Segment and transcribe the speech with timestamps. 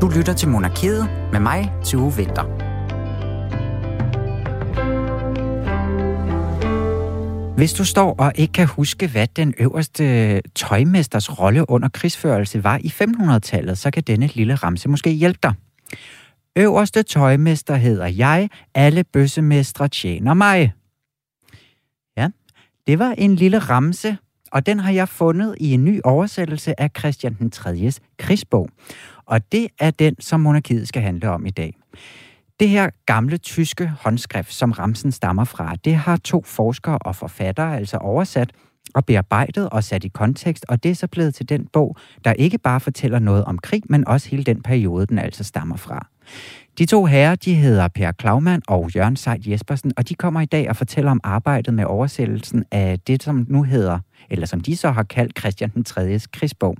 [0.00, 2.44] Du lytter til Monarkiet med mig, Tue Vinter.
[7.56, 12.78] Hvis du står og ikke kan huske, hvad den øverste tøjmesters rolle under krigsførelse var
[12.82, 15.54] i 1500-tallet, så kan denne lille ramse måske hjælpe dig.
[16.56, 20.72] Øverste tøjmester hedder jeg, alle bøssemestre tjener mig.
[22.16, 22.28] Ja,
[22.86, 24.16] det var en lille ramse,
[24.52, 28.68] og den har jeg fundet i en ny oversættelse af Christian den 3.s krigsbog.
[29.30, 31.76] Og det er den, som monarkiet skal handle om i dag.
[32.60, 37.76] Det her gamle tyske håndskrift, som Ramsen stammer fra, det har to forskere og forfattere
[37.76, 38.50] altså oversat
[38.94, 42.32] og bearbejdet og sat i kontekst, og det er så blevet til den bog, der
[42.32, 46.06] ikke bare fortæller noget om krig, men også hele den periode, den altså stammer fra.
[46.78, 50.46] De to herrer, de hedder Per Klaumann og Jørgen Seid Jespersen, og de kommer i
[50.46, 53.98] dag og fortæller om arbejdet med oversættelsen af det, som nu hedder,
[54.30, 56.20] eller som de så har kaldt Christian den 3.
[56.32, 56.76] krigsbog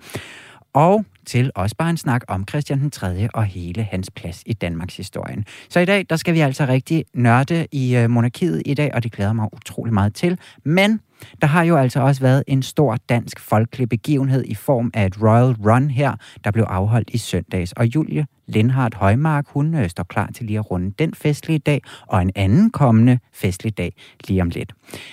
[0.73, 3.29] og til også bare en snak om Christian den 3.
[3.35, 5.45] og hele hans plads i Danmarks historien.
[5.69, 9.03] Så i dag, der skal vi altså rigtig nørde i øh, monarkiet i dag, og
[9.03, 10.39] det glæder mig utrolig meget til.
[10.65, 11.01] Men
[11.41, 15.23] der har jo altså også været en stor dansk folkelig begivenhed i form af et
[15.23, 17.73] Royal Run her, der blev afholdt i søndags.
[17.73, 21.83] Og Julie Lindhardt Højmark, hun øh, står klar til lige at runde den festlige dag,
[22.07, 23.93] og en anden kommende festlig dag
[24.29, 24.73] lige om lidt.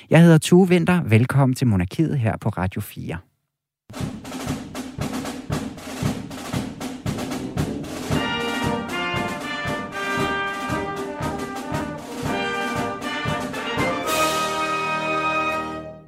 [0.10, 1.04] Jeg hedder Tue Vinter.
[1.04, 3.18] Velkommen til Monarkiet her på Radio 4.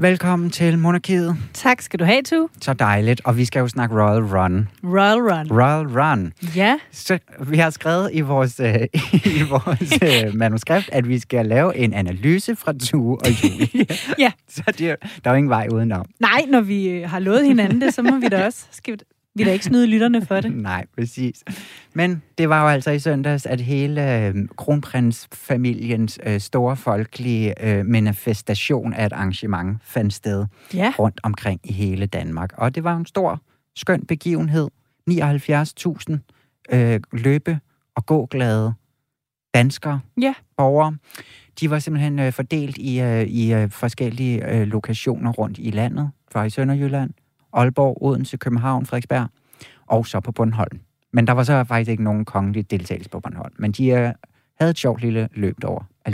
[0.01, 1.37] Velkommen til Monarkiet.
[1.53, 2.47] Tak skal du have, Tu.
[2.61, 4.67] Så dejligt, og vi skal jo snakke Royal Run.
[4.83, 5.51] Royal Run.
[5.51, 6.33] Royal Run.
[6.55, 6.79] Ja.
[6.91, 8.75] Så vi har skrevet i vores, øh,
[9.39, 13.85] i vores øh, manuskript, at vi skal lave en analyse fra Tue og Julie.
[14.25, 14.31] ja.
[14.49, 14.79] Så det,
[15.23, 16.05] der er jo ingen vej udenom.
[16.19, 18.65] Nej, når vi øh, har lovet hinanden det, så må vi da også...
[18.71, 18.99] Skal
[19.39, 20.55] vi, da ikke snyde lytterne for det.
[20.71, 21.43] Nej, præcis.
[21.93, 27.85] Men det var jo altså i søndags, at hele øh, kronprinsfamiliens øh, store folkelige øh,
[27.85, 30.93] manifestation af et arrangement fandt sted ja.
[30.99, 32.53] rundt omkring i hele Danmark.
[32.57, 33.41] Og det var en stor,
[33.75, 34.67] skøn begivenhed.
[35.09, 36.17] 79.000
[36.71, 37.59] øh, løbe-
[37.95, 38.73] og gåglade
[39.53, 40.33] danskere, ja.
[40.57, 40.97] borgere.
[41.59, 46.11] De var simpelthen øh, fordelt i, øh, i øh, forskellige øh, lokationer rundt i landet.
[46.31, 47.13] Fra i Sønderjylland,
[47.53, 49.27] Aalborg, Odense, København, Frederiksberg,
[49.87, 50.79] og så på Bornholm.
[51.13, 53.53] Men der var så faktisk ikke nogen kongelig deltagelse på Bornholm.
[53.57, 53.97] Men de uh,
[54.59, 55.83] havde et sjovt lille løb over.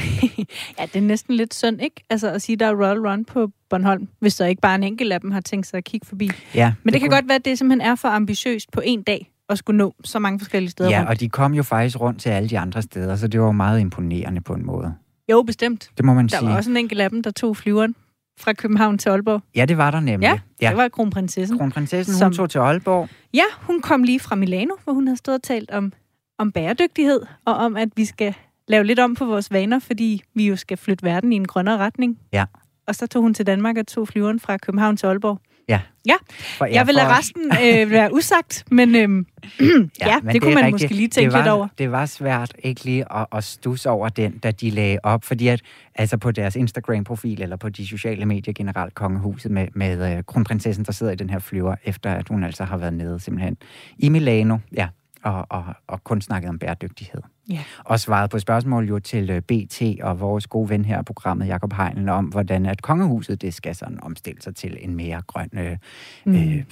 [0.80, 2.04] ja, det er næsten lidt synd, ikke?
[2.10, 5.14] Altså at sige, der er Royal Run på Bornholm, hvis så ikke bare en enkelt
[5.14, 6.32] af dem har tænkt sig at kigge forbi.
[6.56, 7.18] Ja, Men det, det kan kunne...
[7.18, 10.20] godt være, at det simpelthen er for ambitiøst på en dag at skulle nå så
[10.20, 11.10] mange forskellige steder Ja, rundt.
[11.10, 13.80] og de kom jo faktisk rundt til alle de andre steder, så det var meget
[13.80, 14.94] imponerende på en måde.
[15.32, 15.90] Jo, bestemt.
[15.98, 16.42] Det må man der sige.
[16.46, 17.96] Der var også en enkelt af dem, der tog flyveren
[18.40, 19.42] fra København til Aalborg.
[19.56, 20.28] Ja, det var der nemlig.
[20.28, 20.70] Ja, ja.
[20.70, 21.58] det var kronprinsessen.
[21.58, 22.26] Kronprinsessen, som...
[22.26, 23.10] hun tog til Aalborg.
[23.34, 25.94] Ja, hun kom lige fra Milano, hvor hun havde stået og talt om,
[26.40, 28.34] om bæredygtighed, og om, at vi skal
[28.68, 31.78] lave lidt om på vores vaner, fordi vi jo skal flytte verden i en grønnere
[31.78, 32.20] retning.
[32.34, 32.46] Ja.
[32.88, 35.40] Og så tog hun til Danmark og tog flyveren fra København til Aalborg.
[35.70, 35.80] Ja.
[36.08, 36.16] Ja,
[36.58, 39.26] for, jeg vil lade resten øh, være usagt, men, øhm,
[39.60, 40.84] ja, ja men det, det kunne man rigtigt.
[40.84, 41.68] måske lige tænke var, lidt over.
[41.78, 45.48] Det var svært ikke lige at, at stusse over den, da de lagde op, fordi
[45.48, 45.62] at
[45.96, 50.86] altså på deres Instagram-profil eller på de sociale medier generelt, kongehuset med, med uh, kronprinsessen,
[50.86, 53.58] der sidder i den her flyver, efter at hun altså har været nede simpelthen
[53.98, 54.88] i Milano, ja,
[55.26, 57.22] og, og, og kun snakket om bæredygtighed.
[57.50, 57.64] Ja.
[57.84, 61.74] Og svaret på spørgsmål jo til BT og vores gode ven her i programmet, Jakob
[61.74, 65.78] Heinlen, om hvordan at kongehuset det skal sådan omstille sig til en mere grøn øh,
[66.26, 66.36] mm.
[66.36, 66.64] øh,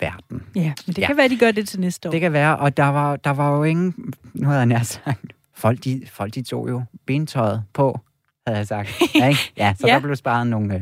[0.00, 0.42] verden.
[0.54, 1.06] Ja, men det ja.
[1.06, 2.10] kan være, de gør det til næste år.
[2.10, 5.32] Det kan være, og der var, der var jo ingen, nu havde jeg nær sagt,
[5.54, 8.00] folk de, folk de tog jo bentøjet på,
[8.46, 8.88] havde jeg sagt.
[9.14, 9.52] Ja, ikke?
[9.56, 9.94] ja så ja.
[9.94, 10.74] der blev sparet nogle...
[10.74, 10.80] Øh,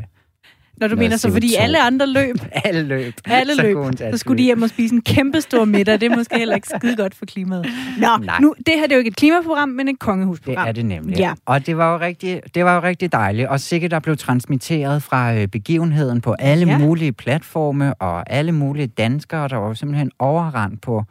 [0.81, 2.37] når du mener så, fordi alle andre løb.
[2.65, 3.15] alle løb.
[3.25, 3.77] Alle løb.
[3.77, 6.01] Så, så skulle de hjem og spise en kæmpe stor middag.
[6.01, 7.67] Det er måske heller ikke skide godt for klimaet.
[7.99, 8.41] Nå, Nej.
[8.41, 10.65] nu, det her det er jo ikke et klimaprogram, men et kongehusprogram.
[10.65, 11.19] Det er det nemlig.
[11.19, 11.33] Ja.
[11.47, 13.49] Og det var jo rigtig, det var jo rigtig dejligt.
[13.49, 16.79] Og sikkert der blev transmitteret fra øh, begivenheden på alle ja.
[16.79, 21.05] mulige platforme og alle mulige danskere, der var simpelthen overrendt på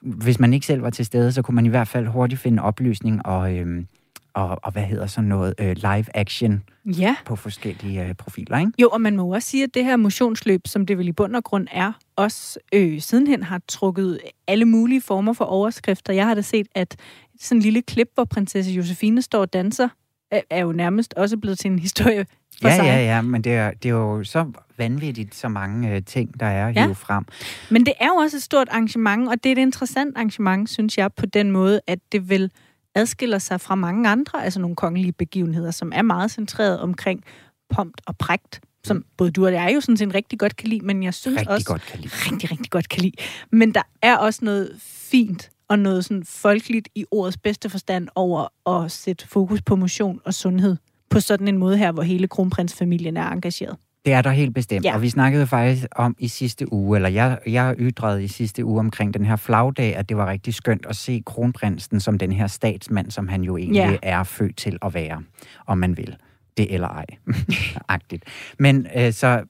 [0.00, 2.62] hvis man ikke selv var til stede, så kunne man i hvert fald hurtigt finde
[2.62, 3.86] oplysning og, øhm,
[4.34, 7.16] og, og hvad hedder sådan noget, øh, live action ja.
[7.24, 8.72] på forskellige øh, profiler, ikke?
[8.78, 11.36] Jo, og man må også sige, at det her motionsløb, som det vel i bund
[11.36, 16.12] og grund er, også øh, sidenhen har trukket alle mulige former for overskrifter.
[16.12, 16.96] Jeg har da set, at
[17.40, 19.88] sådan en lille klip, hvor prinsesse Josefine står og danser,
[20.30, 22.26] er, er jo nærmest også blevet til en historie
[22.62, 22.84] for ja, sig.
[22.84, 26.46] Ja, ja, men det er, det er jo så vanvittigt, så mange øh, ting, der
[26.46, 26.86] er ja.
[26.86, 27.24] frem.
[27.70, 30.98] Men det er jo også et stort arrangement, og det er et interessant arrangement, synes
[30.98, 32.50] jeg, på den måde, at det vil
[32.98, 37.24] adskiller sig fra mange andre, altså nogle kongelige begivenheder, som er meget centreret omkring
[37.70, 40.86] pompt og prægt, som både du og jeg jo sådan set rigtig godt kan lide,
[40.86, 41.66] men jeg synes rigtig også...
[41.66, 42.12] Godt kan lide.
[42.14, 43.12] Rigtig, rigtig godt kan lide.
[43.52, 48.70] Men der er også noget fint og noget sådan folkeligt i ordets bedste forstand over
[48.70, 50.76] at sætte fokus på motion og sundhed
[51.10, 53.76] på sådan en måde her, hvor hele kronprinsfamilien er engageret.
[54.04, 54.94] Det er der helt bestemt, Ja.
[54.94, 58.80] og vi snakkede faktisk om i sidste uge, eller jeg, jeg ytrede i sidste uge
[58.80, 62.46] omkring den her flagdag, at det var rigtig skønt at se kronprinsen som den her
[62.46, 63.96] statsmand, som han jo egentlig Ja.
[64.02, 65.22] er født til at være,
[65.66, 66.16] om man vil.
[66.56, 67.04] Det eller ej.
[67.88, 68.24] Agtigt.
[68.58, 69.42] Men øh, så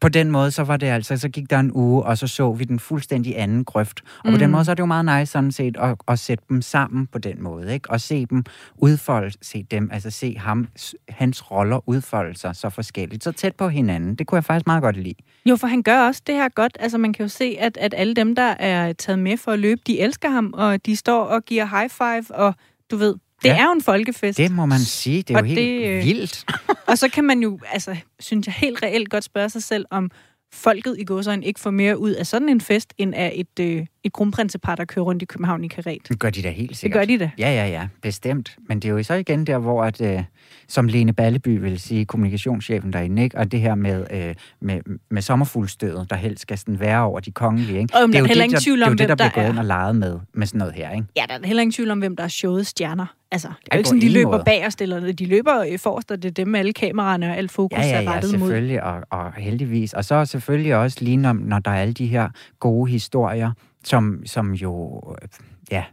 [0.00, 2.52] på den måde, så var det altså, så gik der en uge, og så så
[2.52, 4.00] vi den fuldstændig anden grøft.
[4.24, 4.32] Og mm.
[4.32, 4.52] på den Mm.
[4.52, 7.18] måde, så er det jo meget nice sådan set at, at sætte dem sammen på
[7.18, 7.90] den måde, ikke?
[7.90, 8.44] Og se dem
[8.76, 10.68] udfolde, se dem, altså se ham,
[11.08, 14.14] hans roller udfolde sig så forskelligt, så tæt på hinanden.
[14.14, 15.14] Det kunne jeg faktisk meget godt lide.
[15.46, 16.76] Jo, for han gør også det her godt.
[16.80, 19.58] Altså, man kan jo se, at, at alle dem, der er taget med for at
[19.58, 22.54] løbe, de elsker ham, og de står og giver high five, og
[22.90, 23.58] du ved, det Ja.
[23.58, 24.38] er jo en folkefest.
[24.38, 26.44] Det må man sige, det er Og jo helt det, øh, vildt.
[26.88, 30.10] Og så kan man jo, altså, synes jeg helt reelt godt spørge sig selv, om
[30.54, 33.86] folket i godsøjne ikke får mere ud af sådan en fest, end af et, øh,
[34.08, 35.98] et kronprinsepar, der kører rundt i København i karet.
[36.08, 37.00] Det gør de da helt Det sikkert.
[37.00, 37.30] gør de da.
[37.38, 38.56] Ja, ja, ja, bestemt.
[38.68, 40.22] Men det er jo så igen der, hvor, at, øh,
[40.68, 43.38] som Lene Balleby vil sige, kommunikationschefen derinde, ikke?
[43.38, 47.30] og det her med, øh, med, med sommerfuldstødet, der helst skal sådan være over de
[47.30, 47.78] kongelige.
[47.78, 47.94] Ikke?
[47.96, 49.30] Og det er jo heller det, der- tvivl Det er om, jo det, der der
[49.30, 49.58] bliver gået er.
[49.60, 50.90] og leget med, med sådan noget her.
[50.90, 51.06] Ikke?
[51.16, 53.06] Ja, der er heller ingen tvivl om, hvem der er showet stjerner.
[53.32, 54.42] Altså, det er jo ikke sådan, de løber måde.
[54.44, 57.50] bagerst, eller de løber øh, forrest, og det er dem med alle kameraerne og alt
[57.50, 58.38] fokus Ja, ja, er ja, rettet mod.
[58.48, 59.92] selvfølgelig, og, og heldigvis.
[59.92, 62.28] Og så selvfølgelig også lige når, når der er alle de her
[62.60, 63.52] gode historier,
[63.84, 65.28] som, som jo, øh,
[65.70, 65.84] ja,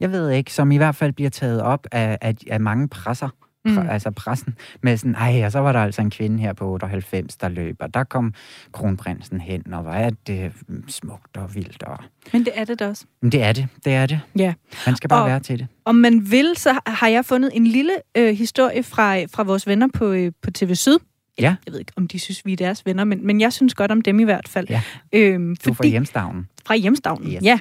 [0.00, 3.28] jeg ved ikke, som i hvert fald bliver taget op af, af, af mange presser.
[3.64, 3.78] Mm.
[3.78, 7.36] Altså pressen med sådan, ej, og så var der altså en kvinde her på 98,
[7.36, 8.34] der løb, og der kom
[8.72, 11.82] kronprinsen hen, og hvor er det mm, smukt og vildt.
[11.82, 11.98] Og...
[12.32, 13.04] Men det er det da også.
[13.22, 14.20] Men det er det, det er det.
[14.38, 14.54] Ja.
[14.86, 15.66] Man skal bare Og- være til det.
[15.84, 19.88] Om man vil, så har jeg fundet en lille øh, historie fra, fra vores venner
[19.94, 20.98] på, øh, på TV Syd.
[21.40, 21.56] Ja.
[21.66, 23.90] Jeg ved ikke, om de synes, vi er deres venner, men, men jeg synes godt
[23.90, 24.66] om dem i hvert fald.
[24.70, 24.82] Ja.
[25.12, 26.48] Øhm, Du er fra hjemstavnen.
[26.66, 27.42] Fra hjemstavnen, Yes.
[27.42, 27.58] ja.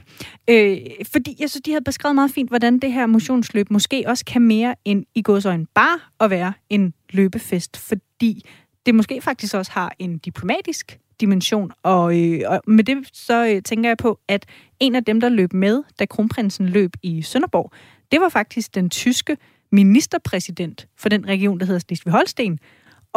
[0.50, 0.78] Øh,
[1.12, 4.42] fordi jeg synes, de havde beskrevet meget fint, hvordan det her motionsløb måske også kan
[4.42, 8.46] mere end i godsøjne bare at være en løbefest, fordi
[8.86, 11.72] det måske faktisk også har en diplomatisk dimension.
[11.84, 14.46] Og, øh, og med det så øh, tænker jeg på, at
[14.80, 17.72] en af dem, der løb med, da kronprinsen løb i Sønderborg,
[18.12, 19.38] det var faktisk den tyske
[19.72, 22.58] ministerpræsident for den region, der hedder Slesvig-Holsten.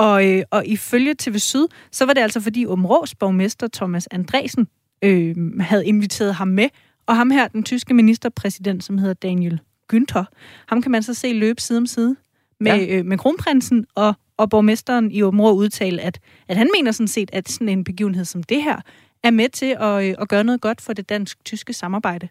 [0.00, 4.69] Og, øh, og ifølge TV Syd, så var det altså fordi Områs borgmester Thomas Andresen
[5.02, 6.69] øh, havde inviteret ham med.
[7.06, 9.61] Og ham her, den tyske ministerpræsident, som hedder Daniel
[9.93, 10.25] Günther,
[10.67, 12.17] ham kan man så se løbe side om side
[12.61, 12.76] med, Ja.
[12.79, 12.99] ja.
[12.99, 16.19] øh, med kronprinsen og, og borgmesteren i Områ udtale, at,
[16.49, 18.81] at han mener sådan set, at sådan en begivenhed som det her
[19.23, 22.29] er med til at, øh, at gøre noget godt for det dansk-tyske samarbejde.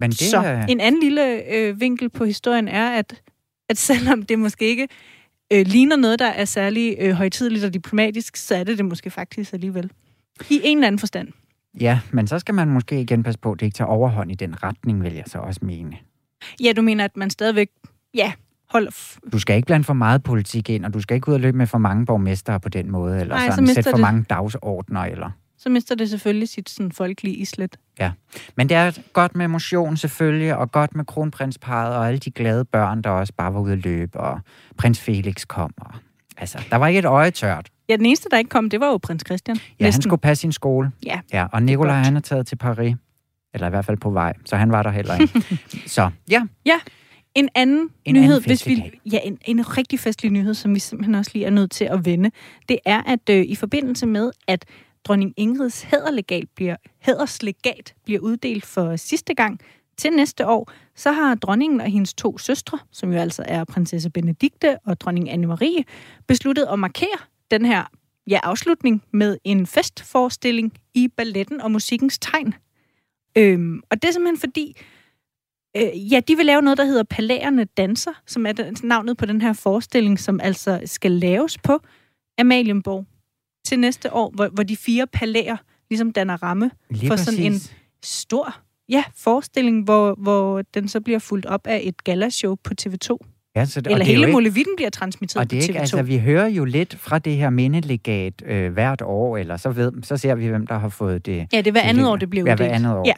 [0.00, 3.22] Men det, Så en anden lille øh, vinkel på historien er, at,
[3.68, 4.88] at selvom det måske ikke
[5.52, 9.10] øh, ligner noget, der er særlig øh, højtidligt og diplomatisk, så er det det måske
[9.10, 9.90] faktisk alligevel.
[10.50, 11.28] I en eller anden forstand.
[11.80, 14.34] Ja, men så skal man måske igen passe på, at det ikke tager overhånd i
[14.34, 15.96] den retning, vil jeg så også mene.
[16.62, 17.68] Ja, du mener, at man stadigvæk,
[18.14, 18.32] ja,
[18.70, 18.90] holder...
[18.90, 21.40] F- Du skal ikke blande for meget politik ind, og du skal ikke ud og
[21.40, 23.96] løbe med for mange borgmestre på den måde, eller Nej, så sådan, mister sætte for
[23.96, 25.00] det- mange dagsordner.
[25.00, 25.30] Eller.
[25.62, 27.76] Så mister det selvfølgelig sit sådan, folkelige islet.
[28.56, 32.64] Men det er godt med motion selvfølgelig, og godt med kronprinsparet, og alle de glade
[32.64, 34.40] børn, der også bare var ude at løbe, og
[34.76, 35.74] prins Felix kom.
[35.76, 35.94] Og,
[36.36, 37.68] altså, der var ikke et øje tørt.
[37.88, 39.56] Ja, den eneste, der ikke kom, det var jo prins Christian.
[39.80, 40.90] Ja, han skulle passe sin skole.
[41.06, 41.20] Ja.
[41.32, 42.96] ja og Nikolaj, han er taget til Paris.
[43.54, 45.58] Eller i hvert fald på vej, så han var der heller ikke.
[45.96, 46.46] så ja,
[47.34, 50.78] En anden En nyhed, anden hvis vi, ja, en, en rigtig festlig nyhed, som vi
[50.78, 52.30] simpelthen også lige er nødt til at vende,
[52.68, 54.64] det er, at øh, i forbindelse med, at
[55.04, 59.60] dronning Ingrids hæderlegat bliver, hæderslegat bliver uddelt for sidste gang
[59.96, 64.10] til næste år, så har dronningen og hendes to søstre, som jo altså er prinsesse
[64.10, 65.82] Benedikte og dronning Anne-Marie,
[66.26, 67.18] besluttet at markere
[67.50, 67.84] den her
[68.26, 72.54] ja, afslutning med en festforestilling i balletten og musikkens tegn.
[73.38, 74.76] Øhm, og det er simpelthen fordi,
[75.76, 79.26] Øh, ja, de vil lave noget, der hedder Palæerne Danser, som er den- navnet på
[79.26, 81.78] den her forestilling, som altså skal laves på
[82.38, 83.06] Amalienborg
[83.66, 85.56] til næste år, hvor, hvor de fire palæer
[85.90, 87.60] ligesom danner ramme lige For sådan en-
[88.04, 88.56] stor
[88.88, 93.16] ja, forestilling, hvor, hvor den så bliver fulgt op af et galashow på TV2.
[93.56, 95.62] Ja, så det, Eller det er hele ikke- Molevitten bliver transmitteret Og det er på
[95.62, 95.80] ikke, TV2.
[95.80, 99.92] altså, vi hører jo lidt fra det her mindelegat øh, hvert år, eller så, ved,
[100.02, 101.46] så ser vi, hvem der har fået det.
[101.52, 103.02] ja, det er hver andet år, det bliver Ja, hver andet år.
[103.06, 103.12] Ja.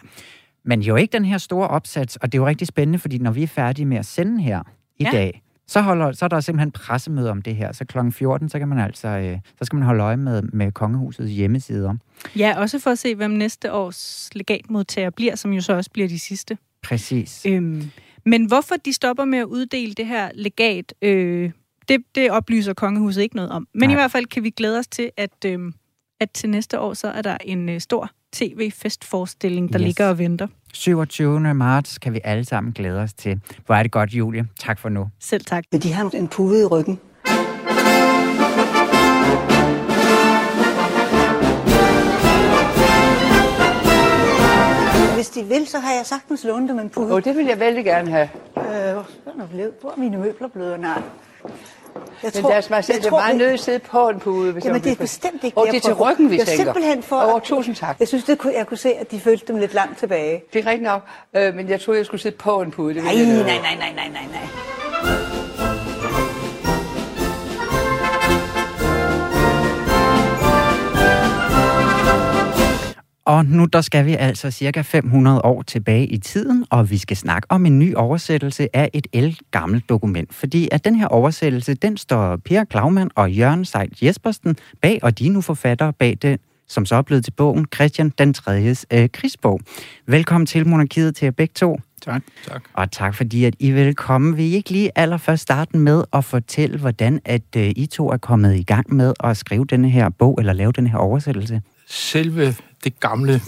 [0.64, 3.30] Men jo ikke den her store opsats, og det er jo rigtig spændende, fordi når
[3.30, 4.62] vi er færdige med at sende her
[4.98, 5.10] i Ja.
[5.10, 7.72] dag, så, holder, så er der simpelthen pressemøde om det her.
[7.72, 7.98] Så kl.
[8.10, 11.94] 14, så kan man altså, øh, så skal man holde øje med, med kongehusets hjemmesider.
[12.36, 16.08] ja, også for at se, hvem næste års legatmodtager bliver, som jo så også bliver
[16.08, 16.58] de sidste.
[16.82, 17.46] Præcis.
[17.48, 17.90] Øhm,
[18.26, 21.50] men hvorfor de stopper med at uddele det her legat, øh,
[21.88, 23.68] det, det oplyser kongehuset ikke noget om.
[23.74, 23.92] Men Nej.
[23.92, 25.58] i hvert fald kan vi glæde os til, at, øh,
[26.22, 29.86] at til næste år, så er der en øh, stor tv-festforestilling, der Yes.
[29.86, 30.46] ligger og venter.
[30.72, 31.54] 27.
[31.54, 33.40] marts kan vi alle sammen glæde os til.
[33.66, 34.46] Hvor er det godt, Julie.
[34.60, 35.08] Tak for nu.
[35.20, 35.64] Selv tak.
[35.72, 36.98] Men de har en pude i ryggen.
[45.14, 47.12] Hvis de vil, så har jeg sagtens lånt dem en pude.
[47.14, 48.28] Og det vil jeg vældig gerne have.
[48.56, 49.72] Øh, hvor der blevet?
[49.80, 50.80] Hvor er mine møbler blevet?
[50.80, 51.02] Nej.
[52.22, 54.52] Jeg Men deres majestæt er meget nødt til at sidde på en pude.
[54.52, 56.42] Hvis Jamen, jeg det er bestemt ikke Og jeg det er til ryggen, vi Det
[56.42, 56.64] er tænker.
[56.64, 57.34] simpelthen for...
[57.34, 57.96] Åh, tusind tak.
[58.00, 60.42] Jeg synes, det kunne, jeg kunne se, at de følte dem lidt langt tilbage.
[60.52, 61.02] Det er rigtigt nok,
[61.36, 62.94] øh, men jeg troede, jeg skulle sidde på en pude.
[62.94, 64.61] Det Nej, jeg nej, nej, nej, nej, nej, nej.
[73.24, 77.16] Og nu der skal vi altså cirka 500 år tilbage i tiden, og vi skal
[77.16, 80.34] snakke om en ny oversættelse af et el-gammelt dokument.
[80.34, 85.18] Fordi at den her oversættelse, den står Per Klaumann og Jørgen Seidt Jespersen bag, og
[85.18, 88.74] de er nu forfattere bag det, som så er blevet til bogen Christian den 3.
[88.92, 89.60] Øh, krigsbog.
[90.06, 91.80] Velkommen til Monarkiet til jer begge to.
[92.02, 92.22] Tak.
[92.48, 92.62] tak.
[92.72, 94.36] Og tak fordi, at I vil komme.
[94.36, 98.16] Vil I ikke lige allerførst starte med at fortælle, hvordan at øh, I to er
[98.16, 101.62] kommet i gang med at skrive denne her bog, eller lave denne her oversættelse?
[101.86, 103.40] Selve det gamle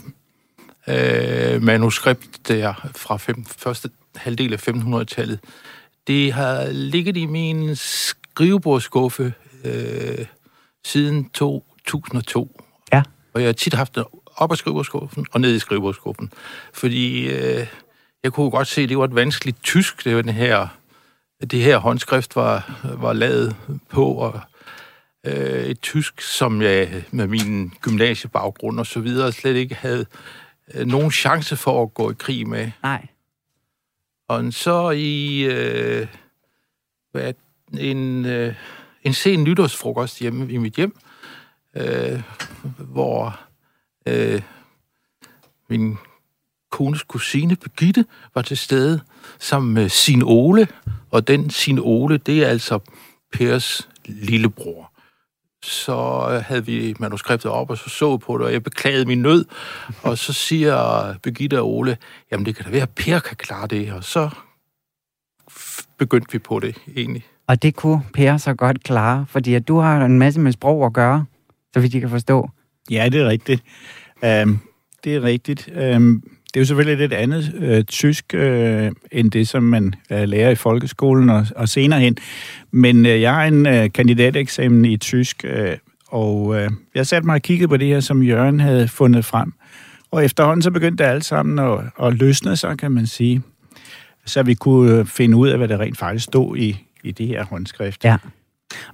[0.88, 5.40] øh, manuskript der fra fem, første halvdel af 1500-tallet,
[6.06, 10.26] det har ligget i min skrivebordsskuffe øh,
[10.84, 12.60] siden 2002.
[12.92, 13.02] Ja.
[13.34, 14.04] Og jeg har tit haft det
[14.36, 16.32] op af skrivebordskuffen og ned i skrivebordskuffen.
[16.72, 17.66] Fordi øh,
[18.24, 20.68] jeg kunne godt se, at det var et vanskeligt tysk, det var den her,
[21.50, 23.56] det her håndskrift var, var lavet
[23.88, 24.40] på, og
[25.24, 30.06] øh, et tysk, som jeg med min gymnasiebaggrund og så videre slet ikke havde
[30.74, 32.70] øh, nogen chance for at gå i krig med.
[32.82, 33.06] Nej.
[34.28, 36.06] Og så i øh,
[37.12, 37.32] hvad,
[37.78, 38.54] en, øh,
[39.02, 40.96] en sen nytårsfrokost hjemme i mit hjem,
[41.76, 42.22] øh,
[42.78, 43.40] hvor
[44.06, 44.42] øh,
[45.68, 45.96] min
[46.70, 48.04] kones kusine Birgitte
[48.34, 49.00] var til stede
[49.38, 50.68] sammen med sin Ole,
[51.10, 52.78] og den sin Ole, det er altså
[53.32, 54.93] Pers lillebror.
[55.64, 59.22] Så øh, havde vi manuskriptet op, og så så på det, og jeg beklagede min
[59.22, 59.44] nød,
[60.02, 61.96] og så siger Birgitte og Ole,
[62.32, 64.30] jamen det kan da være, at Per kan klare det, og så
[65.98, 67.24] begyndte vi på det egentlig.
[67.46, 70.86] Og det kunne Per så godt klare, fordi at du har en masse med sprog
[70.86, 71.24] at gøre,
[71.74, 72.50] så vidt I kan forstå.
[72.90, 73.62] Ja, det er rigtigt.
[74.22, 74.60] Um,
[75.04, 75.68] det er rigtigt.
[75.96, 76.22] Um,
[76.54, 80.50] det er jo selvfølgelig lidt andet øh, tysk, øh, end det, som man øh, lærer
[80.50, 82.16] i folkeskolen og, og senere hen.
[82.70, 85.76] Men øh, jeg har en øh, kandidateksamen i tysk, øh,
[86.08, 89.52] og øh, jeg satte mig og kiggede på det her, som Jørgen havde fundet frem.
[90.10, 93.42] Og efterhånden så begyndte det alt sammen at, at løsne sig, kan man sige.
[94.26, 97.26] Så vi kunne øh, finde ud af, hvad der rent faktisk stod i, i det
[97.26, 98.04] her håndskrift.
[98.04, 98.16] Ja.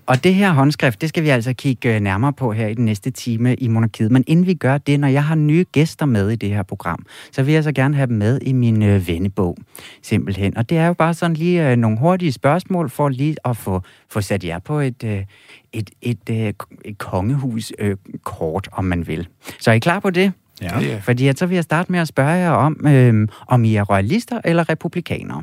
[0.06, 2.84] Og det her håndskrift, det skal vi altså kigge øh, nærmere på her i den
[2.84, 4.10] næste time i Monarkiet.
[4.10, 7.06] Men inden vi gør det, når jeg har nye gæster med i det her program,
[7.32, 9.56] så vil jeg så gerne have dem med i min øh, vennebog,
[10.02, 10.56] simpelthen.
[10.56, 13.82] Og det er jo bare sådan lige øh, nogle hurtige spørgsmål for lige at få,
[14.08, 15.24] få sat jer på et, øh,
[15.72, 16.52] et, et, øh,
[16.84, 19.28] et kongehus øh, kort, om man vil.
[19.60, 20.32] Så er I klar på det?
[20.62, 21.00] Ja.
[21.02, 23.82] Fordi at så vil jeg starte med at spørge jer om, øh, om I er
[23.82, 25.42] royalister eller republikanere.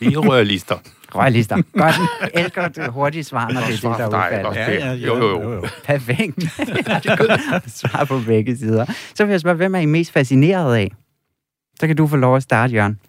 [0.00, 0.76] vi er royalister.
[1.14, 1.62] Royalister.
[1.72, 1.94] Godt.
[2.34, 4.54] Elsker det hurtige svar, når det er det, der udfalder.
[4.54, 5.66] Ja, ja, Jo, jo, jo.
[5.84, 6.42] Perfekt.
[7.80, 8.86] Svar på begge sider.
[9.14, 10.92] Så vil jeg spørge, hvem er I mest fascineret af?
[11.80, 13.00] Så kan du få lov at starte, Jørgen.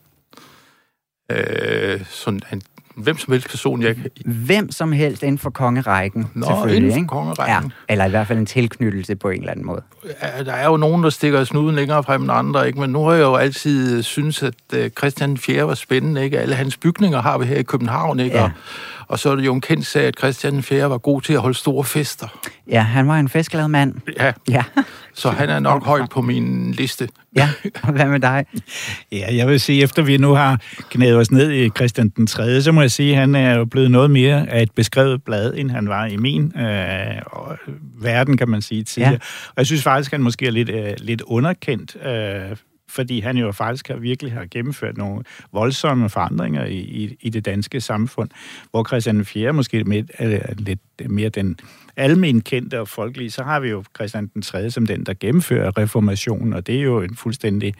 [1.31, 2.61] Øh, sådan en,
[3.03, 4.05] hvem som helst person, jeg kan...
[4.25, 6.75] Hvem som helst inden for kongerækken, Nå, selvfølgelig.
[6.77, 7.07] inden for ikke?
[7.07, 7.71] kongerækken.
[7.89, 9.81] Ja, eller i hvert fald en tilknyttelse på en eller anden måde.
[10.37, 12.79] Ja, Der er jo nogen, der stikker snuden længere frem end andre, ikke?
[12.79, 15.67] men nu har jeg jo altid synes at øh, Christian 4.
[15.67, 16.23] var spændende.
[16.23, 16.39] Ikke?
[16.39, 18.37] Alle hans bygninger har vi her i København, ikke?
[18.37, 18.43] Ja.
[18.43, 18.51] Og,
[19.07, 20.89] og så er det jo en kendt sag, at Christian 4.
[20.89, 22.27] var god til at holde store fester.
[22.69, 23.93] Ja, han var en festglad mand.
[24.19, 24.63] Ja, Ja,
[25.13, 27.07] så han er nok højt på min liste.
[27.35, 27.49] ja.
[27.83, 28.45] Og hvad med dig?
[29.11, 32.61] Ja, jeg vil sige, efter vi nu har knædet os ned i Christian den 3.,
[32.61, 35.53] så må jeg sige, at han er jo blevet noget mere af et beskrevet blad,
[35.57, 37.57] end han var i min øh, og-
[38.01, 39.11] verden, kan man sige, tidligere.
[39.11, 39.17] Ja.
[39.49, 42.57] Og jeg synes faktisk, han måske er lidt, øh, lidt underkendt, øh,
[42.89, 47.45] fordi han jo faktisk har virkelig har gennemført nogle voldsomme forandringer i, i, i det
[47.45, 48.29] danske samfund,
[48.71, 49.53] hvor Christian 4.
[49.53, 50.79] måske med, er lidt
[51.09, 51.59] mere den
[51.97, 54.71] almen kendte og folkelige, så har vi jo Christian den 3.
[54.71, 57.73] som den, der gennemfører reformationen, og det er jo en fuldstændig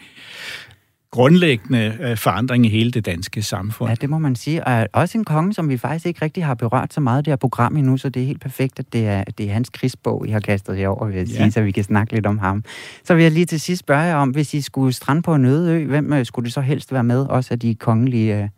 [1.11, 3.89] grundlæggende øh, forandring i hele det danske samfund.
[3.89, 4.63] Ja, det må man sige.
[4.67, 7.31] Og også en konge, som vi faktisk ikke rigtig har berørt så meget i det
[7.31, 10.27] her program endnu, så det er helt perfekt, at det er, det er hans krigsbog,
[10.27, 11.49] I har kastet jer over, vil jeg sige, Ja.
[11.49, 12.63] så vi kan snakke lidt om ham.
[13.03, 15.45] Så vil jeg lige til sidst spørge jer om, hvis I skulle strande på en
[15.45, 18.49] øde ø, hvem øh, skulle det så helst være med, også af de kongelige øh,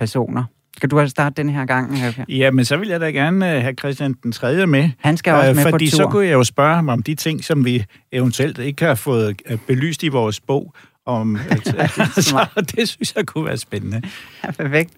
[0.00, 0.44] personer?
[0.76, 1.96] Skal du starte den her gang?
[2.28, 4.66] Ja, men så vil jeg da gerne have Christian den 3.
[4.66, 4.90] med.
[4.98, 5.96] Han skal også med fordi på tur.
[5.96, 9.40] så kunne jeg jo spørge ham om de ting, som vi eventuelt ikke har fået
[9.66, 10.74] belyst i vores bog.
[11.06, 11.38] Om,
[12.16, 12.46] så
[12.76, 14.02] det synes jeg kunne være spændende.
[14.44, 14.92] Ja, perfekt.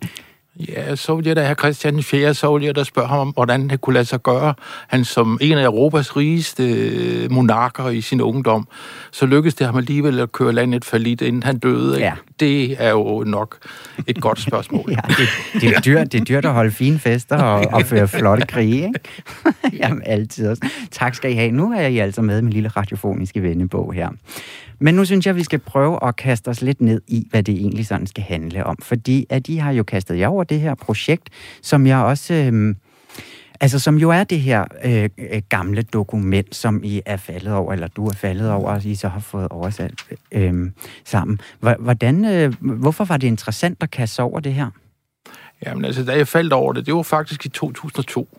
[0.69, 3.29] Ja, så ville jeg da have Christian 4., så ville jeg da spørge ham om,
[3.29, 4.55] hvordan det kunne lade sig gøre.
[4.89, 8.69] Han som en af Europas rigeste øh, monarker i sin ungdom,
[9.11, 11.99] så lykkedes det ham alligevel at køre landet for lidt, inden han døde.
[11.99, 12.13] Ja.
[12.41, 13.57] Det er jo nok
[14.07, 14.91] et godt spørgsmål.
[14.97, 15.29] Ja, det,
[15.61, 18.87] det, er dyrt, det er dyrt at holde fine fester og, og føre flotte krige,
[18.87, 19.01] ikke?
[19.73, 20.69] Jamen, altid også.
[20.91, 21.51] Tak skal I have.
[21.51, 24.09] Nu er I altså med min lille radiofoniske vennebog her.
[24.78, 27.54] Men nu synes jeg, vi skal prøve at kaste os lidt ned i, hvad det
[27.54, 28.76] egentlig sådan skal handle om.
[28.83, 31.28] Fordi at de har jo kastet jer over det her projekt,
[31.62, 32.35] som jeg også...
[32.35, 32.75] Øh,
[33.61, 37.73] Altså, som jo er det her øh, øh, gamle dokument, som I er faldet over,
[37.73, 39.92] eller du er faldet over, og I så har fået oversat
[40.33, 40.71] øh,
[41.04, 41.40] sammen.
[41.61, 44.71] Hvordan, øh, hvorfor var det interessant at kaste over det her?
[45.66, 48.38] Jamen altså, da jeg faldt over det, det var faktisk i 2002.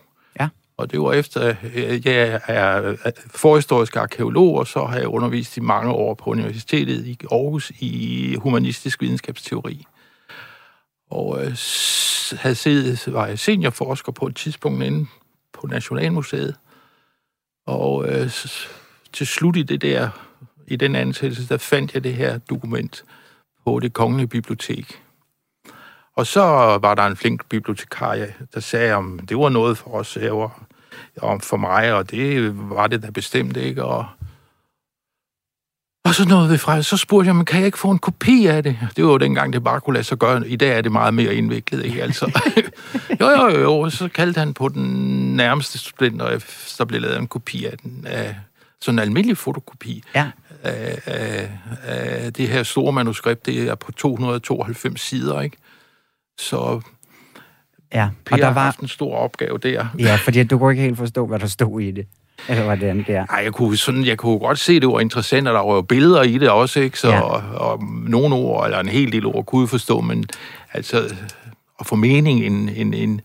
[0.78, 2.96] Og det var efter, øh, jeg er
[3.30, 8.36] forhistorisk arkeolog, og så har jeg undervist i mange år på Universitetet i Aarhus i
[8.36, 9.86] humanistisk videnskabsteori.
[11.10, 11.56] Og øh,
[12.38, 15.06] havde siddet, var jeg seniorforsker på et tidspunkt inde
[15.52, 16.56] på Nationalmuseet.
[17.66, 18.30] Og øh,
[19.12, 20.10] til slut i det der,
[20.66, 23.04] i den ansættelse, der fandt jeg det her dokument
[23.64, 25.02] på det kongelige bibliotek.
[26.18, 26.40] Og så
[26.82, 30.62] var der en flink bibliotekar, der sagde, om det var noget for os, var,
[31.22, 33.84] om for mig, og det var det da bestemt ikke.
[33.84, 34.06] Og,
[36.04, 38.46] og så nåede vi fra, så spurgte jeg, men kan jeg ikke få en kopi
[38.46, 38.78] af det?
[38.96, 40.48] Det var jo dengang, det bare kunne lade sig gøre.
[40.48, 42.02] I dag er det meget mere indviklet, ikke?
[42.02, 42.40] Altså,
[43.20, 43.90] jo, jo, jo, jo.
[43.90, 46.42] Så kaldte han på den nærmeste student, og
[46.78, 48.36] der blev lavet en kopi af den, af
[48.80, 50.02] sådan en almindelig fotokopi.
[50.14, 50.30] Ja.
[50.62, 51.50] Af, af,
[51.82, 55.56] af det her store manuskript, det er på 292 sider, ikke?
[56.38, 56.80] Så
[57.94, 59.86] ja, Per og der var haft en stor opgave der.
[59.98, 62.06] Ja, fordi du kunne ikke helt forstå, hvad der stod i det.
[62.48, 63.26] Eller hvordan det er.
[63.30, 65.82] Nej, jeg kunne, sådan, jeg kunne godt se, det var interessant, og der var jo
[65.82, 66.98] billeder i det også, ikke?
[66.98, 67.20] Så, ja.
[67.20, 70.24] og, og, nogle ord, eller en hel del ord, kunne jeg forstå, men
[70.72, 71.14] altså,
[71.80, 73.20] at få mening, en, en, en,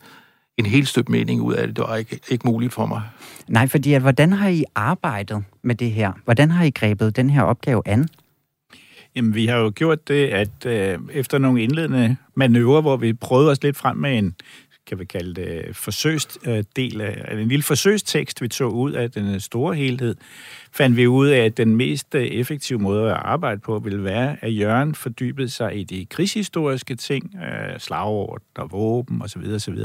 [0.58, 3.02] en helt støbt mening ud af det, det var ikke, ikke muligt for mig.
[3.48, 6.12] Nej, fordi at, hvordan har I arbejdet med det her?
[6.26, 8.08] Hvordan har I grebet den her opgave an?
[9.16, 13.52] Jamen, vi har jo gjort det, at øh, efter nogle indledende manøvrer, hvor vi prøvede
[13.52, 14.36] os lidt frem med en,
[14.88, 19.34] kan vi kalde det, forsøgsdel øh, af, en lille forsøgstekst, vi tog ud af den
[19.34, 20.16] øh, store helhed,
[20.72, 24.38] fandt vi ud af, at den mest øh, effektive måde at arbejde på ville være,
[24.42, 29.78] at Jørgen fordybede sig i de krigshistoriske ting, øh, slagord og våben osv., osv.,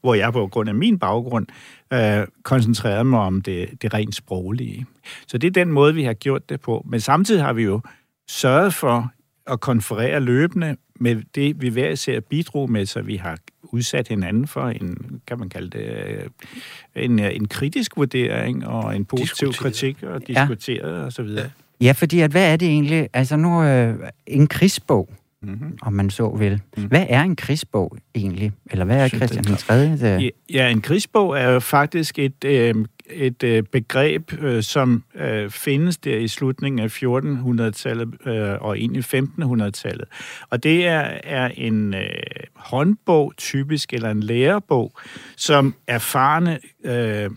[0.00, 1.46] hvor jeg på grund af min baggrund
[1.92, 4.86] øh, koncentrerede mig om det, det rent sproglige.
[5.26, 6.86] Så det er den måde, vi har gjort det på.
[6.88, 7.80] Men samtidig har vi jo
[8.28, 9.12] sørget for
[9.46, 14.46] at konferere løbende med det, vi hver især bidrog med, så vi har udsat hinanden
[14.46, 19.52] for en, kan man kalde det, øh, en, øh, en kritisk vurdering og en positiv
[19.52, 21.04] kritik og diskuteret ja.
[21.04, 21.50] og så videre.
[21.80, 23.08] Ja, fordi at, hvad er det egentlig?
[23.12, 23.94] Altså nu, øh,
[24.26, 25.08] en krigsbog,
[25.42, 25.78] mm-hmm.
[25.82, 26.60] om man så vil.
[26.76, 26.84] Mm.
[26.84, 28.52] Hvad er en krigsbog egentlig?
[28.70, 29.74] Eller hvad er Christian den 3.
[29.74, 32.74] Ja, ja, en krigsbog er jo faktisk et, øh,
[33.10, 38.96] et øh, begreb, øh, som øh, findes der i slutningen af 1400-tallet øh, og ind
[38.96, 40.08] i 1500-tallet.
[40.50, 42.08] Og det er, er en øh,
[42.54, 44.92] håndbog typisk, eller en lærebog,
[45.36, 47.30] som erfarne, øh,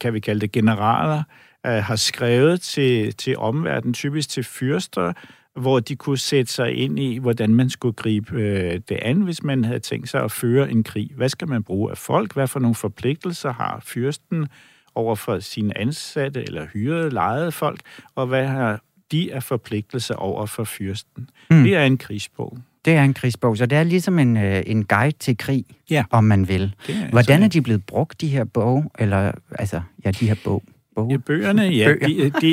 [0.00, 1.22] kan vi kalde det generaler,
[1.66, 5.12] øh, har skrevet til, til omverdenen, typisk til fyrster,
[5.56, 9.42] hvor de kunne sætte sig ind i, hvordan man skulle gribe øh, det an, hvis
[9.42, 11.10] man havde tænkt sig at føre en krig.
[11.16, 12.34] Hvad skal man bruge af folk?
[12.34, 14.48] Hvad for nogle forpligtelser har fyrsten
[14.94, 17.80] over for sine ansatte eller hyrede, lejede folk?
[18.14, 18.80] Og hvad har
[19.12, 21.30] de af forpligtelser over for fyrsten?
[21.50, 21.62] Mm.
[21.62, 22.58] Det er en krigsbog.
[22.84, 26.04] Det er en krigsbog, så det er ligesom en, øh, en guide til krig, ja.
[26.10, 26.74] om man vil.
[26.88, 28.92] Er Hvordan er de blevet brugt, de her bog?
[28.98, 30.62] Eller, altså, ja, de her bog?
[30.94, 31.10] Bog.
[31.10, 31.84] Ja, bøgerne, ja.
[31.86, 32.08] Bøger.
[32.08, 32.52] De, de,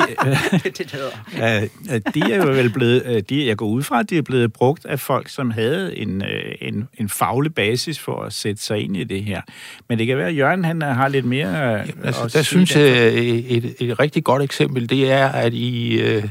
[0.64, 4.22] det, det de er jo vel blevet, de, jeg går ud fra, at de er
[4.22, 6.22] blevet brugt af folk, som havde en,
[6.60, 9.42] en, en faglig basis for at sætte sig ind i det her.
[9.88, 11.48] Men det kan være, at Jørgen han har lidt mere...
[11.48, 16.24] Jamen, altså, der synes jeg, et, et, rigtig godt eksempel, det er, at i uh,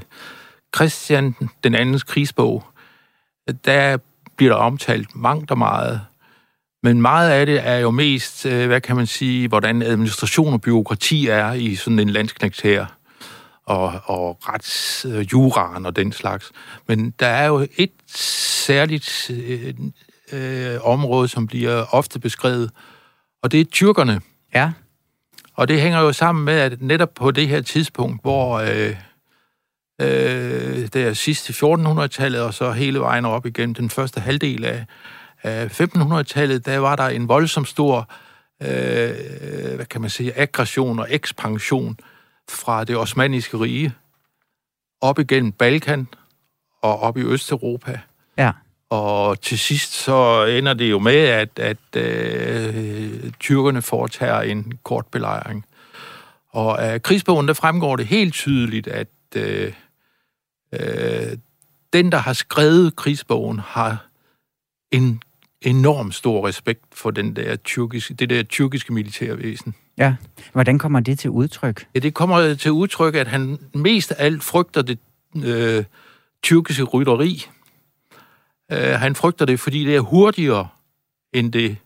[0.76, 2.64] Christian den andens krigsbog,
[3.66, 3.98] der
[4.38, 6.02] bliver der omtalt mangt og meget
[6.84, 10.62] men meget af det er jo mest, øh, hvad kan man sige, hvordan administration og
[10.62, 12.86] byråkrati er i sådan en landsknægt her,
[13.66, 16.52] og, og retsjuraen og den slags.
[16.88, 19.74] Men der er jo et særligt øh,
[20.32, 22.72] øh, område, som bliver ofte beskrevet,
[23.44, 24.22] og det er tyrkerne.
[24.54, 24.72] Ja.
[25.56, 28.96] Og det hænger jo sammen med, at netop på det her tidspunkt, hvor øh,
[30.02, 34.66] øh, det er sidst i 1400-tallet, og så hele vejen op igennem den første halvdel
[34.66, 34.86] af
[35.46, 38.10] 1500-tallet, der var der en voldsom stor,
[38.62, 41.98] øh, hvad kan man sige, aggression og ekspansion
[42.50, 43.94] fra det osmaniske rige
[45.02, 46.08] op igennem Balkan
[46.82, 48.00] og op i Østeuropa.
[48.38, 48.52] Ja.
[48.90, 55.06] Og til sidst så ender det jo med, at, at øh, tyrkerne foretager en kort
[55.08, 55.66] belejring.
[56.50, 59.74] Og af krigsbogen, der fremgår det helt tydeligt, at øh,
[60.74, 61.38] øh,
[61.94, 64.06] den, der har skrevet krigsbogen, har
[64.92, 65.22] en
[65.62, 69.76] enorm stor respekt for den der tyrkiske, det der tyrkiske militærvæsen.
[69.98, 70.16] Ja.
[70.54, 71.86] Hvordan kommer det til udtryk?
[71.96, 75.00] Ja, det kommer til udtryk, at han mest af alt frygter det
[75.36, 75.84] øh,
[76.44, 77.46] tyrkiske rytteri.
[78.72, 80.68] Øh, han frygter det, fordi det er hurtigere
[81.34, 81.78] end det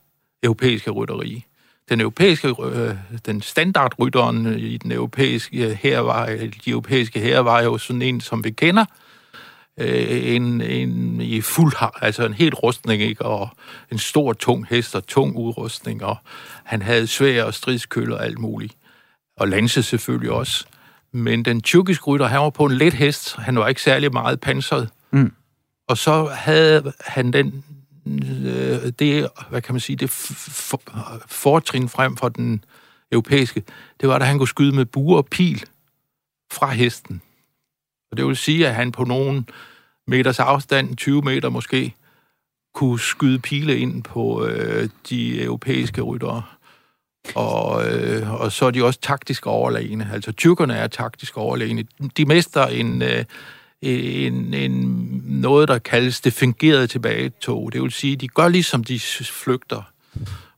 [0.43, 1.45] europæiske rytteri.
[1.89, 6.25] Den europæiske, øh, den standardrytteren i den europæiske her var,
[6.65, 9.04] de europæiske her var jo sådan en, som vi kender, øh,
[9.77, 13.25] en, en i fuld, altså en helt rustning, ikke?
[13.25, 13.49] og
[13.91, 16.17] en stor, tung hest og tung udrustning, og
[16.63, 18.75] han havde svær og stridskøl og alt muligt.
[19.37, 20.65] Og lanse selvfølgelig også.
[21.11, 23.35] Men den tyrkiske rytter, han var på en let hest.
[23.35, 24.89] Han var ikke særlig meget pansret.
[25.11, 25.33] Mm.
[25.87, 27.63] Og så havde han den,
[28.45, 30.81] øh, det, hvad kan man sige, det for,
[31.27, 32.63] fortrin frem for den
[33.11, 33.63] europæiske,
[34.01, 35.63] det var, at han kunne skyde med bue og pil
[36.51, 37.21] fra hesten.
[38.15, 39.49] Og det vil sige, at han på nogen
[40.07, 41.93] meters afstand, 20 meter måske,
[42.73, 46.43] kunne skyde pile ind på øh, de europæiske ryttere.
[47.35, 50.09] Og, øh, og så er de også taktisk overlegne.
[50.13, 51.85] Altså, tyrkerne er taktisk overlegne.
[52.17, 53.25] De mester en, øh,
[53.81, 54.71] en, en,
[55.25, 57.73] noget, der kaldes det fingerede tilbagetog.
[57.73, 59.81] Det vil sige, de gør ligesom de flygter.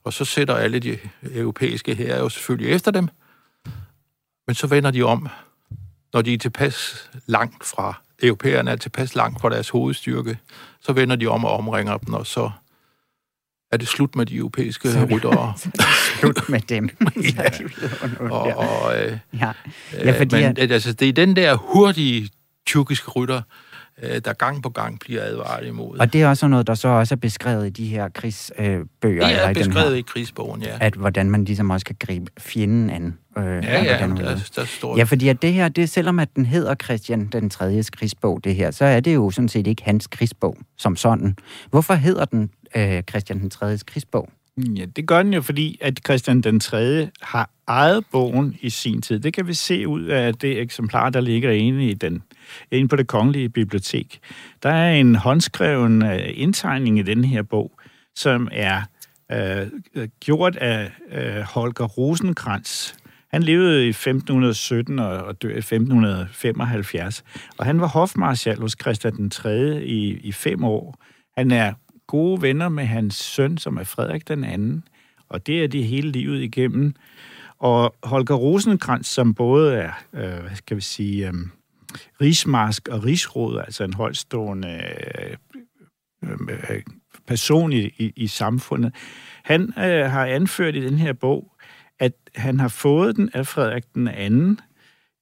[0.03, 0.99] Og så sætter alle de
[1.33, 3.09] europæiske her jo selvfølgelig efter dem.
[4.47, 5.29] Men så vender de om,
[6.13, 10.37] når de er tilpas langt fra, europæerne er tilpas langt fra deres hovedstyrke,
[10.81, 12.51] så vender de om og omringer dem, og så
[13.71, 15.53] er det slut med de europæiske ryttere.
[16.19, 16.89] Slut med dem.
[17.37, 17.49] ja.
[18.31, 19.51] og, og, øh, ja.
[19.93, 22.29] Ja, fordi men at- altså, det er den der hurtige
[22.65, 23.41] tyrkiske rytter,
[24.03, 25.97] øh, der gang på gang bliver advaret imod.
[25.97, 29.25] Og det er også noget, der så også er beskrevet i de her krigsbøger.
[29.25, 30.77] Øh, det er beskrevet her, i krigsbogen, ja.
[30.81, 33.17] at hvordan man ligesom også kan gribe fjenden an.
[33.38, 36.29] Øh, Ja, ja, hvordan- der, der står Ja, fordi at det her, det, selvom at
[36.36, 37.83] den hedder Christian den 3.
[37.97, 41.36] krigsbog, det her, så er det jo sådan set ikke hans krigsbog som sådan.
[41.69, 43.77] Hvorfor hedder den øh, Christian den 3.
[43.88, 44.29] krigsbog?
[44.75, 47.10] Ja, det gør den jo, fordi at Christian den 3.
[47.21, 49.19] har ejet bogen i sin tid.
[49.19, 52.23] Det kan vi se ud af det eksemplar, der ligger inde, i den,
[52.71, 54.19] inde på det kongelige bibliotek.
[54.63, 57.79] Der er en håndskreven øh, indtegning i den her bog,
[58.15, 58.81] som er
[59.31, 62.93] øh, øh, gjort af øh, Holger Rosenkrantz.
[63.31, 67.23] Han levede i 1517 og, og døde i 1575,
[67.57, 69.83] og han var hofmarskal hos Christian den 3.
[69.83, 71.03] i, i fem år.
[71.38, 71.73] Han er
[72.07, 74.83] gode venner med hans søn, som er Frederik den anden,
[75.29, 76.93] og det er de hele livet igennem.
[77.60, 81.33] Og Holger Rosenkrantz, som både er, øh, hvad skal vi sige, øh,
[82.21, 84.81] rigsmarsk og rigsråd, altså en højtstående
[86.23, 86.31] øh,
[86.69, 86.81] øh,
[87.27, 88.95] person i, i, i samfundet,
[89.43, 91.51] han øh, har anført i den her bog,
[91.99, 94.60] at han har fået den af Frederik den anden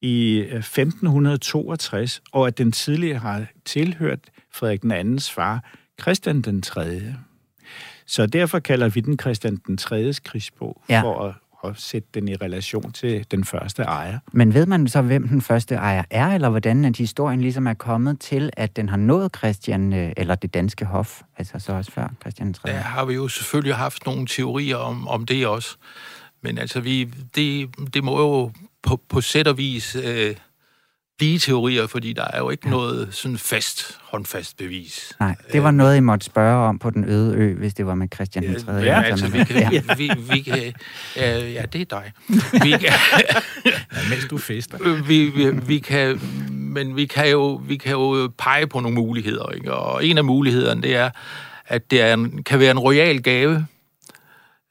[0.01, 4.19] i øh, 1562, og at den tidligere har tilhørt
[4.53, 7.01] Frederik den andens far, Christian den 3.
[8.07, 10.13] Så derfor kalder vi den Christian den 3.
[10.23, 11.01] krigsbog, ja.
[11.01, 11.33] for at,
[11.65, 14.19] at sætte den i relation til den første ejer.
[14.31, 17.73] Men ved man så, hvem den første ejer er, eller hvordan at historien ligesom er
[17.73, 21.91] kommet til, at den har nået Christian, øh, eller det danske hof, altså så også
[21.91, 22.69] før Christian 3.
[22.69, 25.77] Der har vi jo selvfølgelig haft nogle teorier om, om det også.
[26.41, 27.03] Men altså, vi,
[27.35, 28.51] det, det må jo
[28.83, 30.35] på, på sæt og vis øh,
[31.17, 35.13] blive teorier, fordi der er jo ikke noget sådan fast, håndfast bevis.
[35.19, 37.95] Nej, det var noget, I måtte spørge om på den øde ø, hvis det var
[37.95, 38.71] med Christian den 3.
[38.71, 39.81] Ja, altså, vi kan, ja.
[39.97, 40.73] vi, vi kan,
[41.17, 42.11] øh, ja, det er dig.
[42.63, 42.93] Vi kan,
[43.65, 44.77] Ja, mens du fester.
[44.81, 46.19] Øh, vi, vi, vi kan,
[46.51, 49.73] men vi kan, jo, vi kan jo pege på nogle muligheder, ikke?
[49.73, 51.09] og en af mulighederne, det er,
[51.67, 53.65] at det er en, kan være en royal gave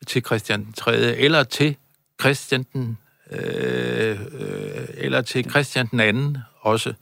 [0.06, 1.16] til Christian 3.
[1.16, 1.76] eller til
[2.20, 2.98] Christian den,
[3.30, 6.94] øh, øh, eller til Christian den anden også.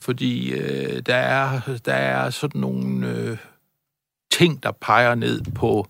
[0.00, 3.36] Fordi øh, der, er, der er sådan nogle øh,
[4.32, 5.86] ting, der peger ned på,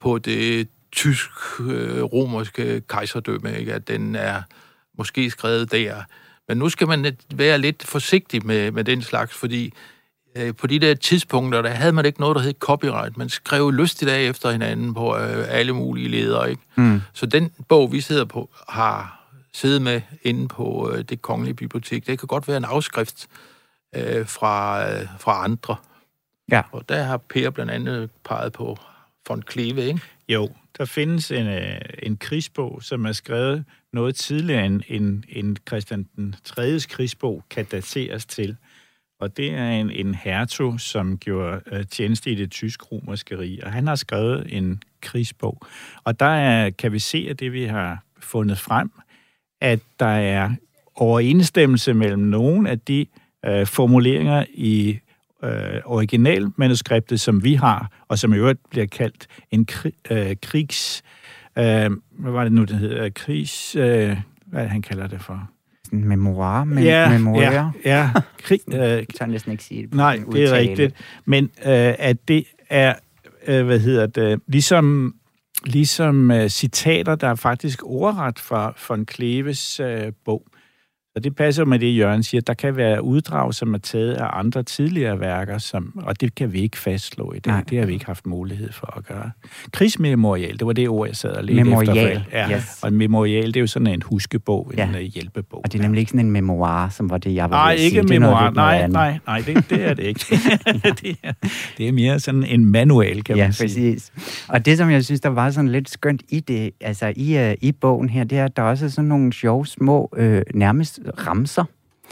[0.00, 3.74] på det tysk-romerske øh, kejserdømme, ikke?
[3.74, 4.42] at den er
[4.98, 6.02] måske skrevet der.
[6.48, 9.72] Men nu skal man være lidt forsigtig med, med den slags, fordi
[10.34, 13.16] øh, på de der tidspunkter, der havde man ikke noget, der hed copyright.
[13.16, 16.50] Man skrev lystigt af efter hinanden på øh, alle mulige ledere.
[16.50, 16.62] Ikke?
[16.76, 17.00] Mm.
[17.12, 19.20] Så den bog, vi sidder på, har
[19.52, 22.06] siddet med inde på øh, det kongelige bibliotek.
[22.06, 23.26] Det kan godt være en afskrift
[23.96, 25.76] øh, fra, øh, fra andre.
[26.50, 26.62] Ja.
[26.72, 28.78] Og der har Per blandt andet peget på
[29.28, 30.00] von Kleve, ikke?
[30.28, 35.56] Jo, der findes en, øh, en krigsbog, som er skrevet noget tidligere end, end, end
[35.68, 36.78] Christian den 3.
[36.88, 38.56] krigsbog kan dateres til.
[39.20, 43.72] Og det er en, en hertug, som gjorde øh, tjeneste i det tysk-romerske rige, og
[43.72, 45.66] han har skrevet en krigsbog.
[46.04, 48.90] Og der er, kan vi se af det, vi har fundet frem,
[49.60, 50.50] at der er
[50.94, 53.06] overensstemmelse mellem nogle af de
[53.44, 54.98] øh, formuleringer i
[55.44, 61.02] øh, originalmanuskriptet, som vi har, og som i øvrigt bliver kaldt en kri, øh, krigs...
[61.58, 63.10] Øh, hvad var det nu, den hedder?
[63.10, 63.76] Krigs...
[63.76, 65.50] Øh, hvad er det, han kalder det for?
[65.94, 67.42] Sådan memoir, men, ja, memoir.
[67.42, 68.10] ja, ja.
[68.42, 69.94] Krig, øh, Jeg tør næsten ikke sige det.
[69.94, 70.94] Nej, det er rigtigt.
[71.24, 72.94] Men øh, at det er,
[73.46, 75.14] øh, hvad hedder det, ligesom,
[75.64, 80.42] ligesom øh, citater, der er faktisk ordret fra von Kleves øh, bog.
[81.16, 82.40] Og det passer med det, Jørgen siger.
[82.40, 86.52] Der kan være uddrag, som er taget af andre tidligere værker, som, og det kan
[86.52, 87.52] vi ikke fastslå i dag.
[87.52, 87.62] Nej.
[87.70, 89.30] Det har vi ikke haft mulighed for at gøre.
[89.72, 92.22] Krigsmemorial, det var det ord, jeg sad og ledte Memorial, efter.
[92.32, 92.50] Ja.
[92.56, 92.78] yes.
[92.82, 94.88] Og en memorial, det er jo sådan en huskebog, en Ja.
[94.94, 95.00] ja.
[95.00, 95.60] hjælpebog.
[95.64, 97.96] Og det er nemlig ikke sådan en memoir, som var det, jeg var Nej, ikke
[97.96, 98.40] noget memoir.
[98.40, 100.24] noget Nej, nej, nej, det, det er det ikke.
[101.02, 101.32] det, er,
[101.78, 103.66] det er mere sådan en manual, kan Ja, man sige.
[103.68, 104.12] præcis.
[104.48, 107.52] Og det, som jeg synes, der var sådan lidt skønt i det, altså i, uh,
[107.68, 111.00] i bogen her, det er, at der også er sådan nogle sjove små, øh, nærmest
[111.26, 111.64] ramser,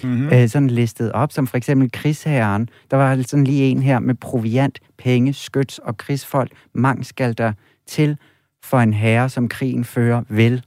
[0.02, 0.28] mm-hmm.
[0.28, 2.68] øh, sådan listet op, som for eksempel krigsherren.
[2.90, 6.52] Der var sådan lige en her med proviant, penge, skyts og krigsfolk.
[6.74, 7.52] Mang skal der
[7.86, 8.16] til
[8.62, 10.62] for en herre, som krigen fører, vil.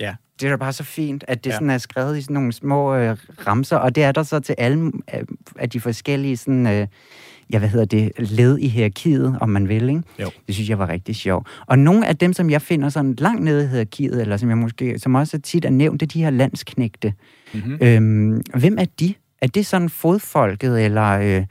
[0.00, 0.14] Ja.
[0.40, 1.54] Det er da bare så fint, at det ja.
[1.54, 4.54] sådan er skrevet i sådan nogle små øh, ramser, og det er der så til
[4.58, 5.20] alle øh,
[5.58, 6.86] af de forskellige sådan, øh,
[7.52, 10.02] ja, hvad hedder det, led i hierarkiet, om man vil, ikke?
[10.18, 10.30] Jo.
[10.46, 11.48] Det synes jeg var rigtig sjovt.
[11.66, 14.58] Og nogle af dem, som jeg finder sådan langt nede i hierarkiet, eller som jeg
[14.58, 17.12] måske, som også tit er nævnt, det er de her landsknægte.
[17.54, 17.78] Mm-hmm.
[17.82, 19.14] Øhm, hvem er de?
[19.40, 21.46] Er det sådan fodfolket, eller øh,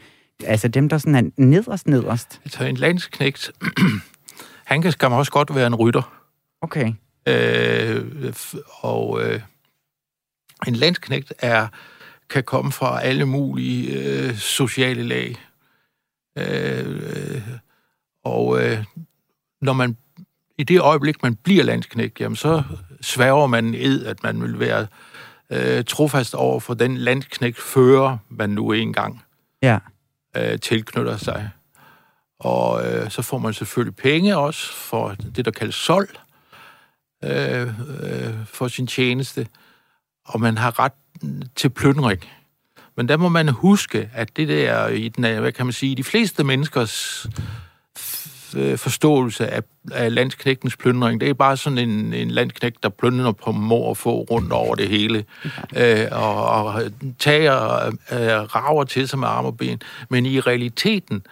[0.45, 2.41] altså dem, der sådan er nederst nederst?
[2.43, 3.51] Altså en landsknægt,
[4.71, 6.23] han kan skam også godt være en rytter.
[6.61, 6.93] Okay.
[7.27, 8.33] Øh,
[8.81, 9.41] og øh,
[10.67, 11.67] en landsknægt er,
[12.29, 15.35] kan komme fra alle mulige øh, sociale lag.
[16.37, 17.41] Øh, øh,
[18.23, 18.83] og øh,
[19.61, 19.97] når man
[20.57, 22.63] i det øjeblik, man bliver landsknægt, jamen så
[23.01, 24.87] sværger man ed, at man vil være øh,
[25.87, 29.23] trofast over for den landsknægt fører, man nu engang
[29.61, 29.79] Ja.
[30.37, 31.49] øh, tilknytter sig.
[32.39, 36.07] Og øh, så får man selvfølgelig penge også for det, der kaldes sol
[37.23, 37.61] øh,
[38.03, 39.47] øh, for sin tjeneste.
[40.25, 40.91] Og man har ret
[41.55, 42.21] til plyndring.
[42.97, 45.95] Men der må man huske, at det der i den, hvad kan man sige, i
[45.95, 47.27] de fleste menneskers
[48.55, 49.61] øh, forståelse af,
[49.91, 53.97] af landsknægtens plyndring, det er bare sådan en, en landsknægt, der plyndrer på mor og
[53.97, 55.25] få rundt over det hele,
[55.75, 56.81] øh, og, og
[57.19, 59.81] tager øh, rager til sig med arme og ben.
[60.09, 61.25] Men i realiteten,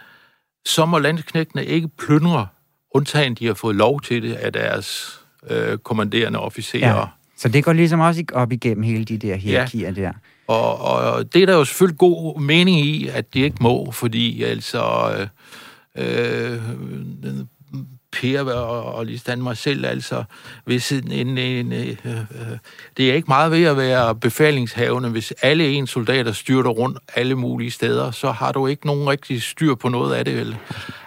[0.66, 2.46] så må landsknægtene ikke plyndre,
[2.94, 5.18] undtagen de har fået lov til det af deres
[5.50, 6.98] øh, kommanderende officerer.
[6.98, 7.04] ja.
[7.36, 10.02] Så det går ligesom også op igennem hele de der hierarkier ja.
[10.02, 10.12] der.
[10.46, 14.42] Og, og det er der jo selvfølgelig god mening i, at de ikke må, fordi
[14.42, 15.26] altså øh,
[15.98, 16.52] Øh,
[17.24, 17.44] øh,
[18.12, 20.24] Per og, og lige mig selv, altså
[20.64, 22.16] hvis en, en, en øh, øh,
[22.96, 27.34] det er ikke meget ved at være befalingshavende, hvis alle ens soldater styrter rundt alle
[27.34, 30.56] mulige steder, så har du ikke nogen rigtig styr på noget af det, vel?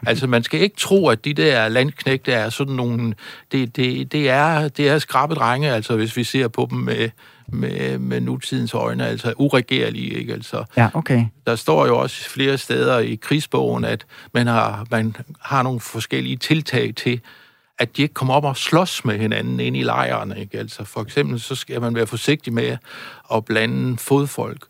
[0.08, 3.16] Altså man skal ikke tro, at de der landknægte er sådan nogle,
[3.52, 7.10] det, det, det er, det er skrabe drenge, altså hvis vi ser på dem med,
[7.48, 10.34] med, med nutidens øjne, altså uregerlige, ikke?
[10.34, 11.26] Altså, Ja, okay.
[11.48, 16.38] der står jo også flere steder i krigsbogen, at man har, man har nogle forskellige
[16.38, 17.22] tiltag til,
[17.80, 20.40] at de ikke kommer op og slås med hinanden inde i lejrene.
[20.40, 20.58] Ikke?
[20.58, 22.78] Altså for eksempel så skal man være forsigtig med
[23.34, 24.66] at blande fodfolk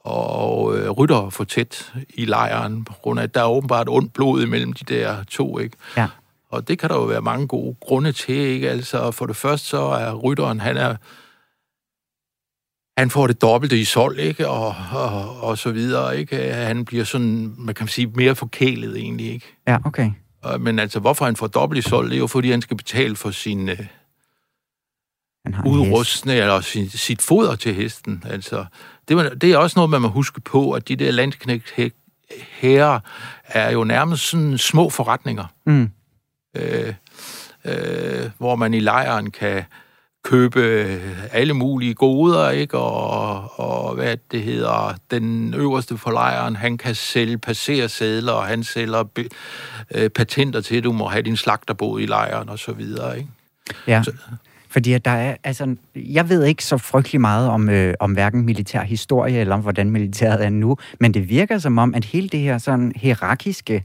[0.00, 4.12] og øh, rytter for tæt i lejren, på grund af, at der er åbenbart ondt
[4.12, 5.58] blod imellem de der to.
[5.58, 5.76] Ikke?
[5.96, 6.06] Ja.
[6.50, 8.34] Og det kan der jo være mange gode grunde til.
[8.34, 8.70] Ikke?
[8.70, 10.96] Altså for det første så er rytteren, han er
[12.98, 14.48] han får det dobbelte i sol, ikke?
[14.48, 16.52] Og, og, og så videre, ikke?
[16.52, 19.46] Han bliver sådan, man kan sige, mere forkælet egentlig, ikke?
[19.68, 20.10] Ja, okay.
[20.60, 23.16] Men altså, hvorfor han får dobbelt i sol, det er jo, fordi han skal betale
[23.16, 23.78] for sin øh,
[25.66, 28.22] udrustning, eller sin, sit foder til hesten.
[28.26, 28.64] Altså,
[29.08, 31.74] det, var, det er også noget, man må huske på, at de der landsknægt
[32.60, 33.00] herrer
[33.44, 35.90] er jo nærmest sådan små forretninger, Mm.
[36.56, 36.94] øh,
[37.64, 39.64] øh, hvor man i lejren kan
[40.30, 40.60] købe
[41.32, 42.78] alle mulige goder, ikke?
[42.78, 48.64] Og, og hvad det hedder, den øverste for lejren, han kan sælge passersedler, og han
[48.64, 49.24] sælger be,
[49.94, 53.30] øh, patenter til, at du må have din slagterbåd i lejren, og så videre, ikke?
[53.86, 54.02] Ja.
[54.02, 54.12] Så-
[54.68, 58.82] Fordi der er, altså, jeg ved ikke så frygtelig meget om, øh, om hverken militær
[58.82, 62.40] historie eller om, hvordan militæret er nu, men det virker som om, at hele det
[62.40, 63.84] her sådan hierarkiske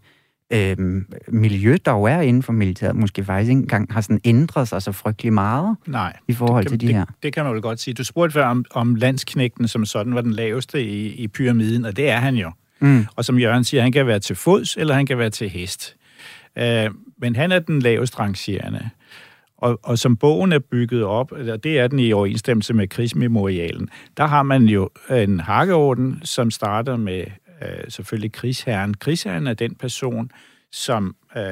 [0.53, 4.67] øh, miljø, der jo er inden for militæret, måske faktisk ikke engang har sådan ændret
[4.67, 6.17] sig så frygtelig meget Nej.
[6.27, 7.05] i forhold kan, til de her.
[7.05, 7.93] Det, det kan man vel godt sige.
[7.93, 11.97] Du spurgte før om, om landsknægten som sådan var den laveste i, i pyramiden, og
[11.97, 12.51] det er han jo.
[12.79, 13.05] Mm.
[13.15, 15.95] Og som Jørgen siger, han kan være til fods, eller han kan være til hest.
[16.57, 18.89] Øh, men han er den lavest rangerende.
[19.57, 23.89] Og, og som bogen er bygget op, og det er den i overensstemmelse med krigsmemorialen,
[24.17, 27.23] der har man jo en hakkeorden, som starter med
[27.61, 28.93] øh, selvfølgelig krigsherren.
[28.93, 30.31] Krigsherren er den person,
[30.71, 31.43] som øh,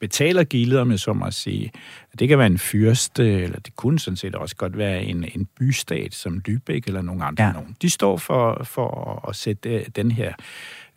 [0.00, 1.72] betaler gildet, om jeg så må sige.
[2.18, 5.48] Det kan være en fyrste, eller det kunne sådan set også godt være en, en
[5.58, 7.44] bystat som Lübeck eller nogle andre.
[7.44, 7.52] Ja.
[7.52, 7.76] Nogen.
[7.82, 10.32] De står for, for at sætte øh, den her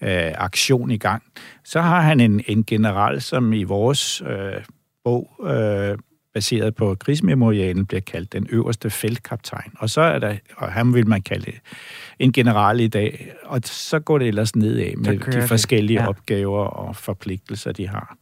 [0.02, 1.24] øh, aktion i gang.
[1.64, 4.64] Så har han en, en general, som i vores øh,
[5.04, 5.98] bog, øh,
[6.34, 9.72] baseret på krigsmemorialen, bliver kaldt den øverste feltkaptajn.
[9.80, 11.52] Og så er der, og ham vil man kalde
[12.20, 15.50] en general i dag, og så går det ellers nedad med de det.
[15.50, 16.08] forskellige Ja.
[16.08, 18.18] opgaver og forpligtelser, de har.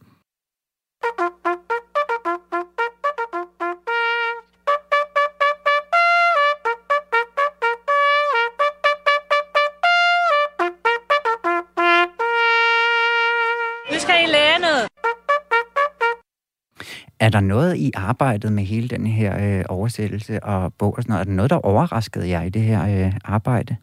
[17.22, 21.12] Er der noget i arbejdet med hele den her øh, oversættelse og bog og sådan
[21.12, 21.20] noget?
[21.20, 23.76] Er der noget, der overraskede jer i det her øh, arbejde?